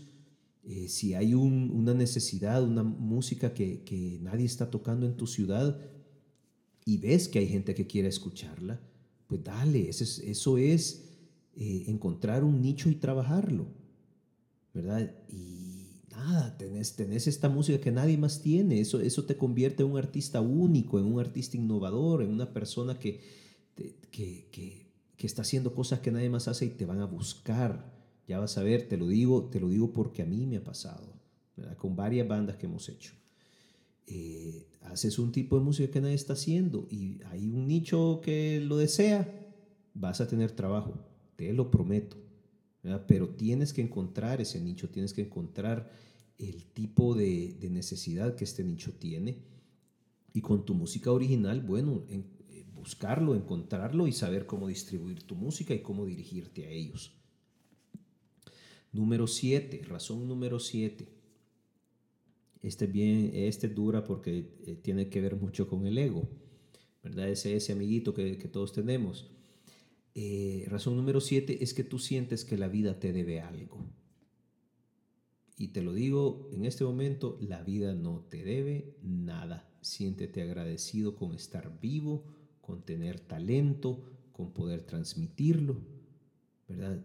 Eh, 0.63 0.88
si 0.88 1.13
hay 1.13 1.36
una 1.36 1.93
necesidad, 1.93 2.63
una 2.63 2.82
música 2.82 3.54
que, 3.54 3.84
que 3.84 4.17
nadie 4.19 4.45
está 4.45 4.72
tocando 4.72 5.06
en 5.06 5.15
tu 5.15 5.28
ciudad 5.28 5.80
y 6.86 6.98
ves 6.98 7.28
que 7.28 7.38
hay 7.38 7.48
gente 7.48 7.76
que 7.76 7.86
quiere 7.86 8.08
escucharla, 8.08 8.82
pues 9.28 9.43
dale, 9.43 9.88
eso 9.88 10.04
es, 10.04 10.17
eso 10.17 10.58
es 10.58 11.08
eh, 11.56 11.84
encontrar 11.86 12.43
un 12.43 12.63
nicho 12.63 12.89
y 12.89 12.95
trabajarlo, 12.95 13.67
¿verdad? 14.74 15.13
Y 15.30 15.68
nada, 16.12 16.58
tenés, 16.58 16.95
tenés 16.95 17.28
esta 17.28 17.50
música 17.50 17.80
que 17.80 17.91
nadie 17.91 18.17
más 18.17 18.41
tiene, 18.41 18.80
eso, 18.80 19.00
eso 19.00 19.26
te 19.26 19.38
convierte 19.38 19.84
en 19.84 19.91
un 19.91 19.98
artista 19.98 20.41
único, 20.41 21.00
en 21.00 21.06
un 21.06 21.19
artista 21.19 21.58
innovador, 21.58 22.22
en 22.22 22.30
una 22.30 22.54
persona 22.54 23.00
que, 23.00 23.22
que, 24.12 24.48
que, 24.52 24.88
que 25.15 25.28
está 25.28 25.41
haciendo 25.41 25.74
cosas 25.74 26.00
que 26.00 26.12
nadie 26.12 26.30
más 26.30 26.48
hace 26.48 26.65
y 26.65 26.69
te 26.69 26.86
van 26.86 27.00
a 27.00 27.06
buscar. 27.06 27.98
Ya 28.28 28.39
vas 28.39 28.58
a 28.58 28.63
ver, 28.63 28.88
te 28.88 28.98
lo 28.98 29.08
digo, 29.08 29.45
te 29.45 29.60
lo 29.60 29.69
digo 29.69 29.91
porque 29.91 30.22
a 30.22 30.26
mí 30.26 30.45
me 30.45 30.58
ha 30.58 30.63
pasado, 30.63 31.13
¿verdad? 31.56 31.78
con 31.78 31.95
varias 31.95 32.28
bandas 32.28 32.58
que 32.58 32.67
hemos 32.67 32.88
hecho. 32.89 33.13
Eh, 34.08 34.67
haces 34.82 35.19
un 35.19 35.32
tipo 35.32 35.58
de 35.58 35.63
música 35.63 35.91
que 35.91 36.02
nadie 36.02 36.15
está 36.15 36.34
haciendo 36.34 36.88
y 36.89 37.19
hay 37.32 37.50
un 37.50 37.67
nicho 37.67 38.22
que 38.24 38.60
lo 38.60 38.78
desea, 38.78 39.28
vas 39.93 40.22
a 40.22 40.28
tener 40.28 40.52
trabajo 40.52 41.10
te 41.39 41.54
lo 41.54 41.72
prometo. 41.72 42.17
Pero 42.82 43.30
tienes 43.30 43.74
que 43.74 43.82
encontrar 43.82 44.39
ese 44.39 44.62
nicho, 44.62 44.89
tienes 44.89 45.13
que 45.13 45.22
encontrar 45.22 45.92
el 46.38 46.65
tipo 46.65 47.13
de, 47.13 47.58
necesidad 47.70 48.36
que 48.36 48.46
este 48.46 48.63
nicho 48.63 48.94
tiene. 48.94 49.44
Y 50.34 50.42
con 50.42 50.65
tu 50.65 50.74
música 50.74 51.12
original, 51.12 51.62
bueno, 51.62 52.04
en, 52.08 52.26
eh, 52.50 52.65
buscarlo, 52.74 53.36
encontrarlo 53.36 54.08
y 54.08 54.13
saber 54.13 54.46
cómo 54.46 54.68
distribuir 54.68 55.24
tu 55.24 55.36
música 55.36 55.74
y 55.74 55.82
cómo 55.82 56.06
dirigirte 56.06 56.65
a 56.65 56.70
ellos. 56.70 57.12
Número 58.94 59.28
7, 59.28 59.82
razón 59.88 60.28
número 60.28 60.60
7. 60.60 61.08
Este, 62.62 62.88
bien, 62.88 63.32
este 63.34 63.68
dura 63.68 64.04
porque 64.04 64.58
eh, 64.65 64.76
tiene 64.82 65.10
que 65.10 65.22
ver 65.22 65.36
mucho 65.36 65.68
con 65.68 65.86
el 65.86 65.98
ego, 65.98 66.30
¿verdad? 67.04 67.30
Ese, 67.30 67.56
ese 67.56 67.74
amiguito 67.74 68.13
que, 68.13 68.38
que 68.38 68.48
todos 68.48 68.72
tenemos. 68.72 69.30
Eh, 70.21 70.65
razón 70.67 70.97
número 70.97 71.21
siete 71.21 71.63
es 71.63 71.73
que 71.73 71.86
tú 71.86 71.97
sientes 71.97 72.43
que 72.43 72.58
la 72.58 72.67
vida 72.67 72.99
te 72.99 73.13
debe 73.13 73.39
algo. 73.39 73.86
Y 75.58 75.69
te 75.69 75.82
lo 75.82 75.93
digo 75.93 76.49
en 76.51 76.65
este 76.65 76.84
momento, 76.84 77.38
la 77.39 77.63
vida 77.63 77.93
no 77.93 78.25
te 78.29 78.43
debe 78.43 78.97
nada. 79.01 79.71
Siéntete 79.79 80.41
agradecido 80.41 81.15
con 81.15 81.34
estar 81.36 81.79
vivo, 81.79 82.25
con 82.60 82.82
tener 82.82 83.21
talento, 83.21 84.03
con 84.34 84.51
poder 84.51 84.82
transmitirlo, 84.82 85.77
¿verdad? 86.67 86.99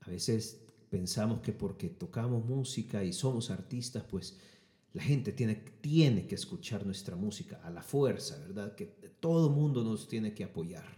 A 0.00 0.10
veces 0.10 0.60
pensamos 0.90 1.38
que 1.42 1.52
porque 1.52 1.88
tocamos 1.88 2.44
música 2.44 3.04
y 3.04 3.12
somos 3.12 3.52
artistas, 3.52 4.02
pues 4.10 4.40
la 4.92 5.04
gente 5.04 5.30
tiene, 5.30 5.54
tiene 5.54 6.26
que 6.26 6.34
escuchar 6.34 6.84
nuestra 6.84 7.14
música 7.14 7.60
a 7.62 7.70
la 7.70 7.84
fuerza, 7.84 8.36
¿verdad? 8.40 8.74
Que 8.74 8.86
todo 9.20 9.50
mundo 9.50 9.84
nos 9.84 10.08
tiene 10.08 10.34
que 10.34 10.42
apoyar. 10.42 10.95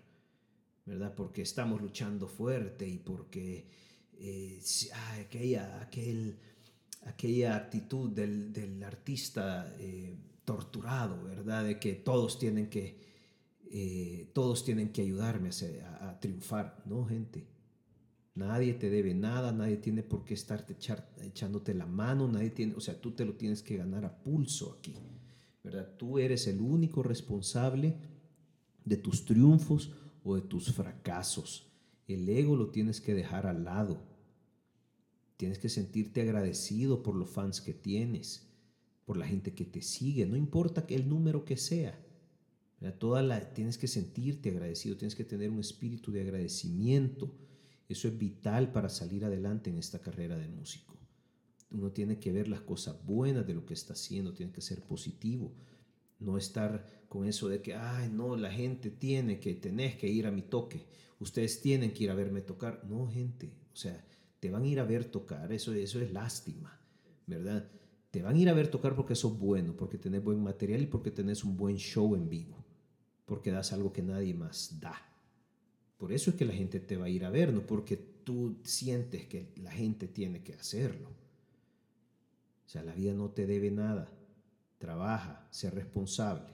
¿Verdad? 0.88 1.14
Porque 1.14 1.42
estamos 1.42 1.82
luchando 1.82 2.26
fuerte 2.26 2.88
y 2.88 2.96
porque 2.96 3.66
eh, 4.18 4.60
aquella, 5.20 5.82
aquel, 5.82 6.38
aquella 7.02 7.56
actitud 7.56 8.10
del, 8.10 8.82
artista 8.82 9.74
eh, 9.78 10.16
torturado, 10.46 11.22
¿verdad? 11.22 11.64
De 11.64 11.78
que 11.78 11.92
todos 11.92 12.38
tienen 12.38 12.70
que, 12.70 12.98
eh, 13.70 14.30
todos 14.32 14.64
tienen 14.64 14.88
que 14.90 15.02
ayudarme 15.02 15.50
a, 16.00 16.18
triunfar. 16.20 16.82
No, 16.86 17.04
gente. 17.04 17.46
Nadie 18.34 18.72
te 18.74 18.88
debe 18.88 19.14
nada, 19.14 19.52
nadie 19.52 19.76
tiene 19.76 20.02
por 20.02 20.24
qué 20.24 20.34
estarte 20.34 20.76
echándote 21.22 21.74
la 21.74 21.86
mano, 21.86 22.28
nadie 22.28 22.50
tiene, 22.50 22.74
o 22.76 22.80
sea, 22.80 22.98
tú 22.98 23.10
te 23.10 23.24
lo 23.24 23.34
tienes 23.34 23.62
que 23.64 23.76
ganar 23.76 24.04
a 24.04 24.22
pulso 24.22 24.76
aquí, 24.78 24.94
¿verdad? 25.64 25.96
Tú 25.98 26.20
eres 26.20 26.46
el 26.46 26.60
único 26.60 27.02
responsable 27.02 27.96
de 28.84 28.96
tus 28.96 29.24
triunfos 29.24 29.92
o 30.28 30.36
de 30.36 30.42
tus 30.42 30.72
fracasos. 30.72 31.72
El 32.06 32.28
ego 32.28 32.56
lo 32.56 32.70
tienes 32.70 33.00
que 33.00 33.14
dejar 33.14 33.46
al 33.46 33.64
lado. 33.64 34.02
Tienes 35.36 35.58
que 35.58 35.68
sentirte 35.68 36.20
agradecido 36.20 37.02
por 37.02 37.14
los 37.14 37.30
fans 37.30 37.60
que 37.60 37.72
tienes, 37.72 38.50
por 39.04 39.16
la 39.16 39.26
gente 39.26 39.54
que 39.54 39.64
te 39.64 39.82
sigue, 39.82 40.26
no 40.26 40.36
importa 40.36 40.84
el 40.88 41.08
número 41.08 41.44
que 41.44 41.56
sea. 41.56 41.98
Toda 42.98 43.22
la, 43.22 43.54
tienes 43.54 43.78
que 43.78 43.88
sentirte 43.88 44.50
agradecido, 44.50 44.96
tienes 44.96 45.14
que 45.14 45.24
tener 45.24 45.50
un 45.50 45.60
espíritu 45.60 46.12
de 46.12 46.20
agradecimiento. 46.20 47.34
Eso 47.88 48.06
es 48.06 48.18
vital 48.18 48.70
para 48.72 48.88
salir 48.88 49.24
adelante 49.24 49.70
en 49.70 49.78
esta 49.78 50.00
carrera 50.00 50.36
de 50.36 50.48
músico. 50.48 50.96
Uno 51.70 51.90
tiene 51.90 52.18
que 52.18 52.32
ver 52.32 52.48
las 52.48 52.60
cosas 52.60 53.04
buenas 53.04 53.46
de 53.46 53.54
lo 53.54 53.64
que 53.64 53.74
está 53.74 53.94
haciendo, 53.94 54.32
tiene 54.32 54.52
que 54.52 54.60
ser 54.60 54.82
positivo. 54.82 55.54
No 56.20 56.36
estar 56.36 56.84
con 57.08 57.26
eso 57.26 57.48
de 57.48 57.62
que, 57.62 57.74
ay, 57.74 58.10
no, 58.10 58.36
la 58.36 58.50
gente 58.50 58.90
tiene 58.90 59.40
que, 59.40 59.54
tenés 59.54 59.96
que 59.96 60.08
ir 60.08 60.26
a 60.26 60.30
mi 60.30 60.42
toque, 60.42 60.86
ustedes 61.20 61.60
tienen 61.60 61.92
que 61.92 62.04
ir 62.04 62.10
a 62.10 62.14
verme 62.14 62.42
tocar. 62.42 62.84
No, 62.84 63.08
gente, 63.08 63.52
o 63.72 63.76
sea, 63.76 64.04
te 64.40 64.50
van 64.50 64.62
a 64.62 64.66
ir 64.66 64.80
a 64.80 64.84
ver 64.84 65.04
tocar, 65.06 65.52
eso, 65.52 65.72
eso 65.72 66.00
es 66.00 66.12
lástima, 66.12 66.78
¿verdad? 67.26 67.68
Te 68.10 68.22
van 68.22 68.36
a 68.36 68.38
ir 68.38 68.48
a 68.48 68.54
ver 68.54 68.68
tocar 68.68 68.94
porque 68.94 69.14
sos 69.14 69.38
bueno, 69.38 69.74
porque 69.76 69.98
tenés 69.98 70.22
buen 70.22 70.42
material 70.42 70.82
y 70.82 70.86
porque 70.86 71.10
tenés 71.10 71.44
un 71.44 71.56
buen 71.56 71.76
show 71.76 72.14
en 72.14 72.28
vivo, 72.28 72.64
porque 73.24 73.50
das 73.50 73.72
algo 73.72 73.92
que 73.92 74.02
nadie 74.02 74.34
más 74.34 74.80
da. 74.80 74.94
Por 75.98 76.12
eso 76.12 76.30
es 76.30 76.36
que 76.36 76.44
la 76.44 76.54
gente 76.54 76.80
te 76.80 76.96
va 76.96 77.06
a 77.06 77.10
ir 77.10 77.24
a 77.24 77.30
ver, 77.30 77.52
no 77.52 77.66
porque 77.66 77.96
tú 77.96 78.58
sientes 78.62 79.26
que 79.26 79.52
la 79.56 79.72
gente 79.72 80.06
tiene 80.06 80.42
que 80.42 80.54
hacerlo. 80.54 81.08
O 82.66 82.70
sea, 82.70 82.82
la 82.82 82.94
vida 82.94 83.14
no 83.14 83.30
te 83.30 83.46
debe 83.46 83.70
nada 83.70 84.17
trabaja, 84.78 85.46
sé 85.50 85.70
responsable. 85.70 86.48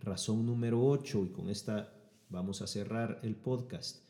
Razón 0.00 0.46
número 0.46 0.84
8, 0.84 1.24
y 1.24 1.28
con 1.30 1.48
esta 1.50 1.92
vamos 2.28 2.62
a 2.62 2.66
cerrar 2.66 3.20
el 3.22 3.34
podcast. 3.34 4.02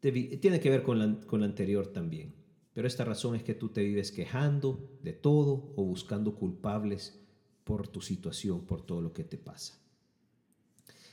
tiene 0.00 0.60
que 0.60 0.70
ver 0.70 0.82
con 0.82 0.98
la, 0.98 1.20
con 1.26 1.40
la 1.40 1.46
anterior 1.46 1.86
también. 1.86 2.34
Pero 2.74 2.88
esta 2.88 3.04
razón 3.04 3.36
es 3.36 3.42
que 3.44 3.54
tú 3.54 3.68
te 3.68 3.82
vives 3.82 4.10
quejando 4.10 4.90
de 5.02 5.12
todo 5.12 5.72
o 5.76 5.84
buscando 5.84 6.34
culpables 6.34 7.20
por 7.62 7.88
tu 7.88 8.00
situación, 8.00 8.66
por 8.66 8.84
todo 8.84 9.00
lo 9.00 9.12
que 9.12 9.24
te 9.24 9.38
pasa. 9.38 9.78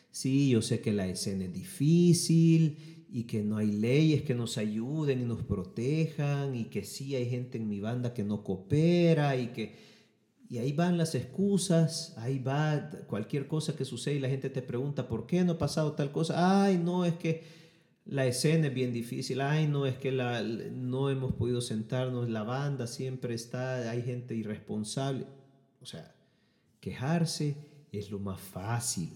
Sí, 0.10 0.50
yo 0.50 0.62
sé 0.62 0.82
que 0.82 0.92
la 0.92 1.08
escena 1.08 1.46
es 1.46 1.54
difícil 1.54 3.06
y 3.10 3.24
que 3.24 3.44
no 3.44 3.58
hay 3.58 3.72
leyes 3.72 4.24
que 4.24 4.34
nos 4.34 4.58
ayuden 4.58 5.22
y 5.22 5.26
nos 5.26 5.44
protejan 5.44 6.56
y 6.56 6.66
que 6.66 6.84
sí 6.84 7.16
hay 7.16 7.30
gente 7.30 7.58
en 7.58 7.70
mi 7.70 7.80
banda 7.80 8.14
que 8.14 8.24
no 8.24 8.44
coopera 8.44 9.38
y 9.38 9.48
que... 9.48 9.91
Y 10.52 10.58
ahí 10.58 10.74
van 10.74 10.98
las 10.98 11.16
excusas, 11.16 12.14
ahí 12.18 12.38
va 12.38 12.90
cualquier 13.08 13.48
cosa 13.48 13.74
que 13.74 13.86
sucede 13.86 14.16
y 14.16 14.20
la 14.20 14.28
gente 14.28 14.50
te 14.50 14.62
pregunta, 14.62 15.08
¿por 15.08 15.26
qué 15.26 15.46
no 15.46 15.54
ha 15.54 15.58
pasado 15.58 15.94
tal 15.94 16.12
cosa? 16.12 16.66
Ay, 16.66 16.78
no, 16.78 17.06
es 17.06 17.14
que 17.14 17.42
la 18.04 18.26
escena 18.26 18.68
es 18.68 18.74
bien 18.74 18.92
difícil, 18.92 19.40
ay, 19.40 19.66
no, 19.66 19.86
es 19.86 19.96
que 19.96 20.12
la, 20.12 20.44
no 20.44 21.10
hemos 21.10 21.32
podido 21.32 21.62
sentarnos, 21.62 22.30
la 22.30 22.44
banda 22.44 22.86
siempre 22.86 23.34
está, 23.34 23.90
hay 23.90 24.02
gente 24.02 24.36
irresponsable. 24.36 25.26
O 25.80 25.86
sea, 25.86 26.14
quejarse 26.82 27.56
es 27.94 28.12
lo 28.12 28.20
más 28.20 28.42
fácil. 28.42 29.10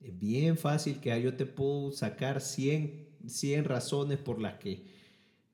Es 0.00 0.18
bien 0.18 0.58
fácil 0.58 0.98
que 0.98 1.22
yo 1.22 1.36
te 1.36 1.46
puedo 1.46 1.92
sacar 1.92 2.40
100, 2.40 3.06
100 3.24 3.64
razones 3.66 4.18
por 4.18 4.40
las 4.40 4.54
que 4.54 4.82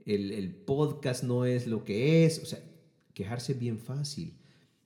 el, 0.06 0.30
el 0.30 0.54
podcast 0.54 1.22
no 1.22 1.44
es 1.44 1.66
lo 1.66 1.84
que 1.84 2.24
es. 2.24 2.42
O 2.42 2.46
sea, 2.46 2.60
quejarse 3.12 3.52
es 3.52 3.58
bien 3.58 3.78
fácil, 3.78 4.38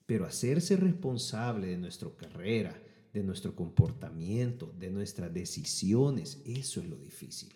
pero 0.07 0.25
hacerse 0.25 0.77
responsable 0.77 1.67
de 1.67 1.79
nuestra 1.79 2.09
carrera, 2.17 2.81
de 3.13 3.23
nuestro 3.23 3.55
comportamiento, 3.55 4.73
de 4.79 4.91
nuestras 4.91 5.33
decisiones, 5.35 6.41
eso 6.45 6.81
es 6.81 6.89
lo 6.89 6.97
difícil. 6.97 7.53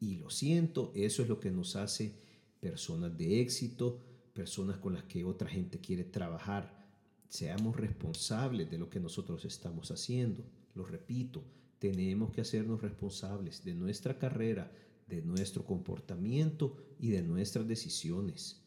Y 0.00 0.16
lo 0.16 0.30
siento, 0.30 0.92
eso 0.94 1.22
es 1.22 1.28
lo 1.28 1.38
que 1.38 1.50
nos 1.50 1.76
hace 1.76 2.14
personas 2.60 3.16
de 3.16 3.40
éxito, 3.40 4.00
personas 4.32 4.78
con 4.78 4.94
las 4.94 5.04
que 5.04 5.24
otra 5.24 5.48
gente 5.48 5.80
quiere 5.80 6.04
trabajar. 6.04 6.86
Seamos 7.28 7.76
responsables 7.76 8.70
de 8.70 8.78
lo 8.78 8.88
que 8.88 9.00
nosotros 9.00 9.44
estamos 9.44 9.90
haciendo. 9.90 10.44
Lo 10.74 10.84
repito, 10.84 11.42
tenemos 11.78 12.30
que 12.30 12.40
hacernos 12.40 12.80
responsables 12.80 13.64
de 13.64 13.74
nuestra 13.74 14.18
carrera, 14.18 14.72
de 15.06 15.22
nuestro 15.22 15.64
comportamiento 15.64 16.76
y 16.98 17.10
de 17.10 17.22
nuestras 17.22 17.66
decisiones. 17.66 18.65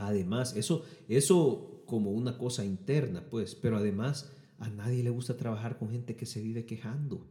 Además, 0.00 0.56
eso, 0.56 0.82
eso 1.08 1.82
como 1.84 2.10
una 2.10 2.38
cosa 2.38 2.64
interna, 2.64 3.28
pues, 3.28 3.54
pero 3.54 3.76
además 3.76 4.32
a 4.58 4.70
nadie 4.70 5.02
le 5.02 5.10
gusta 5.10 5.36
trabajar 5.36 5.78
con 5.78 5.90
gente 5.90 6.16
que 6.16 6.24
se 6.24 6.40
vive 6.40 6.64
quejando. 6.64 7.26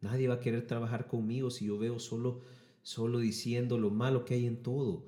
Nadie 0.00 0.28
va 0.28 0.34
a 0.34 0.40
querer 0.40 0.64
trabajar 0.64 1.08
conmigo 1.08 1.50
si 1.50 1.66
yo 1.66 1.76
veo 1.76 1.98
solo, 1.98 2.40
solo 2.82 3.18
diciendo 3.18 3.78
lo 3.78 3.90
malo 3.90 4.24
que 4.24 4.34
hay 4.34 4.46
en 4.46 4.62
todo. 4.62 5.06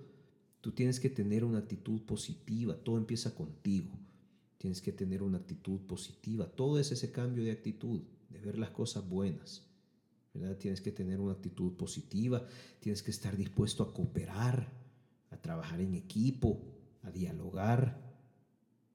Tú 0.60 0.72
tienes 0.72 0.98
que 0.98 1.08
tener 1.08 1.44
una 1.44 1.58
actitud 1.58 2.02
positiva, 2.02 2.74
todo 2.74 2.98
empieza 2.98 3.36
contigo. 3.36 3.92
Tienes 4.58 4.82
que 4.82 4.90
tener 4.90 5.22
una 5.22 5.38
actitud 5.38 5.78
positiva. 5.82 6.46
Todo 6.46 6.80
es 6.80 6.90
ese 6.90 7.12
cambio 7.12 7.44
de 7.44 7.52
actitud, 7.52 8.00
de 8.30 8.40
ver 8.40 8.58
las 8.58 8.70
cosas 8.70 9.08
buenas. 9.08 9.62
¿verdad? 10.34 10.56
Tienes 10.56 10.80
que 10.80 10.90
tener 10.90 11.20
una 11.20 11.34
actitud 11.34 11.74
positiva, 11.74 12.44
tienes 12.80 13.04
que 13.04 13.12
estar 13.12 13.36
dispuesto 13.36 13.84
a 13.84 13.94
cooperar, 13.94 14.72
a 15.30 15.36
trabajar 15.36 15.80
en 15.80 15.94
equipo, 15.94 16.75
a 17.06 17.10
dialogar. 17.10 18.02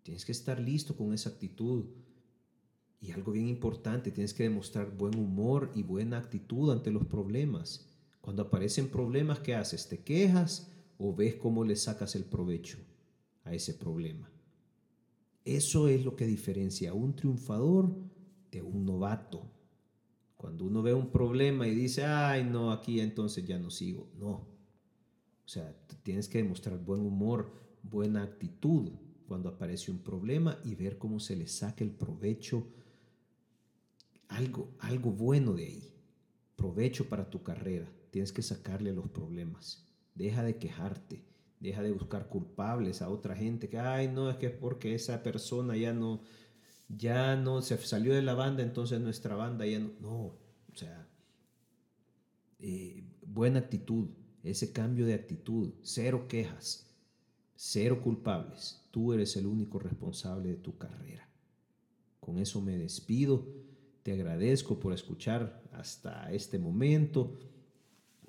Tienes 0.04 0.26
que 0.26 0.32
estar 0.32 0.60
listo 0.60 0.96
con 0.96 1.14
esa 1.14 1.30
actitud. 1.30 1.86
Y 3.00 3.12
algo 3.12 3.32
bien 3.32 3.48
importante, 3.48 4.12
tienes 4.12 4.34
que 4.34 4.44
demostrar 4.44 4.96
buen 4.96 5.18
humor 5.18 5.72
y 5.74 5.82
buena 5.82 6.18
actitud 6.18 6.72
ante 6.72 6.92
los 6.92 7.06
problemas. 7.08 7.88
Cuando 8.20 8.44
aparecen 8.44 8.90
problemas, 8.90 9.40
¿qué 9.40 9.56
haces? 9.56 9.90
¿Te 9.90 10.04
quejas 10.04 10.72
o 11.00 11.16
ves 11.16 11.36
cómo 11.36 11.64
le 11.64 11.76
sacas 11.76 12.16
el 12.16 12.26
provecho 12.26 12.78
a 13.44 13.54
ese 13.54 13.74
problema? 13.74 14.30
Eso 15.44 15.88
es 15.88 16.06
lo 16.06 16.16
que 16.16 16.28
diferencia 16.28 16.92
a 16.92 16.94
un 16.94 17.16
triunfador 17.16 17.96
de 18.52 18.62
un 18.62 18.86
novato. 18.86 19.50
Cuando 20.38 20.66
uno 20.66 20.84
ve 20.84 20.94
un 20.94 21.10
problema 21.10 21.68
y 21.68 21.74
dice, 21.74 22.04
ay, 22.04 22.44
no, 22.44 22.72
aquí 22.72 23.00
entonces 23.00 23.46
ya 23.46 23.58
no 23.58 23.72
sigo. 23.72 24.10
No. 24.20 24.32
O 24.32 25.48
sea, 25.48 25.76
tienes 26.04 26.28
que 26.28 26.38
demostrar 26.38 26.78
buen 26.78 27.02
humor, 27.02 27.52
buena 27.84 28.24
actitud 28.24 28.92
cuando 29.28 29.50
aparece 29.50 29.92
un 29.92 30.00
problema 30.00 30.60
y 30.64 30.76
ver 30.76 30.98
cómo 30.98 31.20
se 31.20 31.36
le 31.36 31.48
saca 31.48 31.84
el 31.84 31.92
provecho, 31.92 32.68
algo, 34.28 34.76
algo 34.80 35.12
bueno 35.12 35.54
de 35.54 35.66
ahí. 35.66 35.94
Provecho 36.56 37.08
para 37.10 37.30
tu 37.30 37.44
carrera. 37.44 37.92
Tienes 38.12 38.32
que 38.32 38.42
sacarle 38.42 38.94
los 38.94 39.10
problemas. 39.10 39.88
Deja 40.16 40.44
de 40.44 40.58
quejarte 40.58 41.24
Deja 41.62 41.84
de 41.84 41.92
buscar 41.92 42.28
culpables 42.28 43.04
a 43.04 43.10
otra 43.10 43.36
gente 43.36 43.70
que, 43.70 43.78
ay, 43.78 44.08
no, 44.08 44.32
es 44.32 44.38
que 44.38 44.48
es 44.48 44.52
porque 44.52 44.96
esa 44.96 45.22
persona 45.22 45.78
ya 45.78 45.94
no, 45.94 46.24
ya 46.90 47.36
no 47.36 47.62
se 47.62 47.78
salió 47.78 48.16
de 48.16 48.24
la 48.24 48.34
banda, 48.34 48.64
entonces 48.64 49.00
nuestra 49.00 49.36
banda 49.36 49.68
ya 49.68 49.78
no. 49.78 49.92
No, 50.02 50.10
o 50.10 50.74
sea, 50.74 51.08
eh, 52.58 53.04
buena 53.24 53.60
actitud, 53.60 54.10
ese 54.42 54.74
cambio 54.74 55.06
de 55.06 55.14
actitud, 55.14 55.76
cero 55.84 56.28
quejas, 56.28 56.91
cero 57.64 58.02
culpables. 58.04 58.82
Tú 58.90 59.14
eres 59.14 59.38
el 59.38 59.46
único 59.46 59.78
responsable 59.78 60.50
de 60.50 60.56
tu 60.56 60.80
carrera. 60.80 61.30
Con 62.20 62.40
eso 62.40 62.60
me 62.60 62.76
despido. 62.76 63.46
Te 64.02 64.14
agradezco 64.14 64.80
por 64.80 64.94
escuchar 64.94 65.62
hasta 65.72 66.34
este 66.34 66.58
momento. 66.58 67.38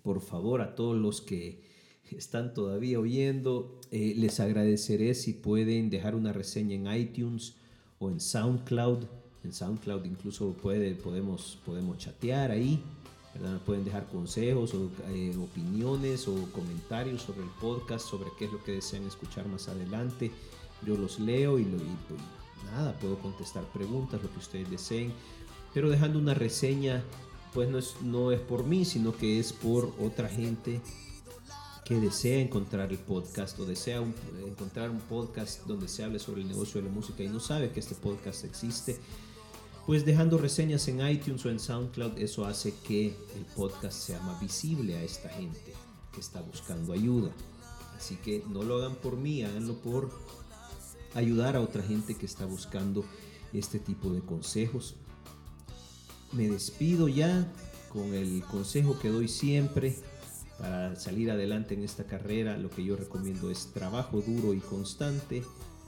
Por 0.02 0.20
favor, 0.20 0.60
a 0.60 0.74
todos 0.74 0.98
los 0.98 1.22
que 1.22 1.62
están 2.10 2.52
todavía 2.52 3.00
oyendo, 3.00 3.80
eh, 3.90 4.12
les 4.18 4.38
agradeceré 4.38 5.14
si 5.14 5.32
pueden 5.32 5.88
dejar 5.88 6.14
una 6.14 6.34
reseña 6.34 6.74
en 6.74 7.00
iTunes 7.00 7.54
o 7.98 8.10
en 8.10 8.20
SoundCloud. 8.20 9.04
En 9.44 9.54
SoundCloud 9.54 10.04
incluso 10.04 10.52
puede, 10.52 10.94
podemos, 10.94 11.58
podemos 11.64 11.96
chatear 11.96 12.50
ahí. 12.50 12.82
¿Verdad? 13.34 13.60
Pueden 13.64 13.84
dejar 13.84 14.06
consejos 14.08 14.74
o 14.74 14.90
eh, 15.08 15.36
opiniones 15.36 16.28
o 16.28 16.34
comentarios 16.52 17.22
sobre 17.22 17.42
el 17.42 17.50
podcast, 17.60 18.06
sobre 18.06 18.30
qué 18.38 18.46
es 18.46 18.52
lo 18.52 18.62
que 18.62 18.72
desean 18.72 19.04
escuchar 19.04 19.46
más 19.46 19.68
adelante. 19.68 20.30
Yo 20.86 20.96
los 20.96 21.18
leo 21.20 21.58
y, 21.58 21.64
lo, 21.64 21.78
pues, 21.78 22.20
nada, 22.72 22.98
puedo 22.98 23.18
contestar 23.18 23.64
preguntas, 23.72 24.22
lo 24.22 24.30
que 24.30 24.38
ustedes 24.38 24.70
deseen. 24.70 25.12
Pero 25.72 25.90
dejando 25.90 26.18
una 26.18 26.34
reseña, 26.34 27.02
pues 27.54 27.68
no 27.68 27.78
es, 27.78 27.96
no 28.02 28.32
es 28.32 28.40
por 28.40 28.64
mí, 28.64 28.84
sino 28.84 29.16
que 29.16 29.38
es 29.38 29.52
por 29.52 29.92
otra 30.00 30.28
gente 30.28 30.80
que 31.84 31.96
desea 31.96 32.40
encontrar 32.40 32.90
el 32.90 32.98
podcast 32.98 33.58
o 33.58 33.66
desea 33.66 34.02
encontrar 34.46 34.90
un 34.90 35.00
podcast 35.00 35.66
donde 35.66 35.88
se 35.88 36.04
hable 36.04 36.18
sobre 36.18 36.42
el 36.42 36.48
negocio 36.48 36.80
de 36.80 36.88
la 36.88 36.94
música 36.94 37.22
y 37.22 37.28
no 37.28 37.40
sabe 37.40 37.70
que 37.70 37.80
este 37.80 37.94
podcast 37.94 38.44
existe, 38.44 38.98
pues 39.86 40.04
dejando 40.04 40.38
reseñas 40.38 40.86
en 40.88 41.06
iTunes 41.06 41.44
o 41.44 41.50
en 41.50 41.58
SoundCloud, 41.58 42.18
eso 42.18 42.44
hace 42.44 42.74
que 42.84 43.08
el 43.36 43.44
podcast 43.56 43.98
sea 43.98 44.20
más 44.20 44.40
visible 44.40 44.96
a 44.96 45.02
esta 45.02 45.28
gente 45.28 45.74
que 46.12 46.20
está 46.20 46.40
buscando 46.40 46.92
ayuda. 46.92 47.30
Así 47.96 48.16
que 48.16 48.44
no 48.48 48.62
lo 48.62 48.76
hagan 48.76 48.94
por 48.96 49.16
mí, 49.16 49.42
háganlo 49.42 49.76
por 49.80 50.10
ayudar 51.14 51.56
a 51.56 51.60
otra 51.60 51.82
gente 51.82 52.16
que 52.16 52.26
está 52.26 52.46
buscando 52.46 53.04
este 53.52 53.78
tipo 53.78 54.10
de 54.10 54.20
consejos. 54.20 54.94
Me 56.32 56.48
despido 56.48 57.08
ya 57.08 57.46
con 57.92 58.14
el 58.14 58.42
consejo 58.44 58.98
que 58.98 59.10
doy 59.10 59.28
siempre 59.28 59.96
para 60.58 60.96
salir 60.96 61.30
adelante 61.30 61.74
en 61.74 61.82
esta 61.82 62.04
carrera, 62.04 62.56
lo 62.56 62.70
que 62.70 62.84
yo 62.84 62.96
recomiendo 62.96 63.50
es 63.50 63.72
trabajo 63.72 64.20
duro 64.20 64.54
y 64.54 64.60
constante, 64.60 65.42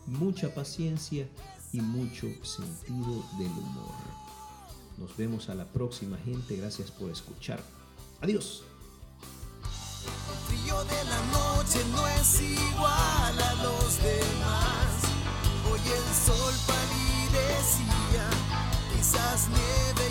mucha 0.07 0.53
paciencia 0.53 1.29
y 1.75 1.81
mucho 1.81 2.29
sentido 2.45 3.25
del 3.37 3.51
humor. 3.51 3.95
Nos 4.97 5.17
vemos 5.17 5.49
a 5.49 5.57
la 5.57 5.65
próxima 5.65 6.17
gente, 6.19 6.57
gracias 6.57 6.93
por 6.93 7.11
escuchar. 7.11 7.61
Adiós. 8.21 8.63
El 10.07 10.57
frío 10.57 10.85
de 10.85 11.05
la 11.05 11.21
noche 11.33 11.81
no 11.91 12.07
es 12.07 12.41
igual 12.43 13.43
a 13.43 13.55
los 13.65 13.97
demás. 13.99 14.87
Hoy 15.69 15.81
el 15.81 16.15
sol 16.15 16.55
palidecía, 16.65 18.31
quizás 18.95 19.49
nieve. 19.49 20.04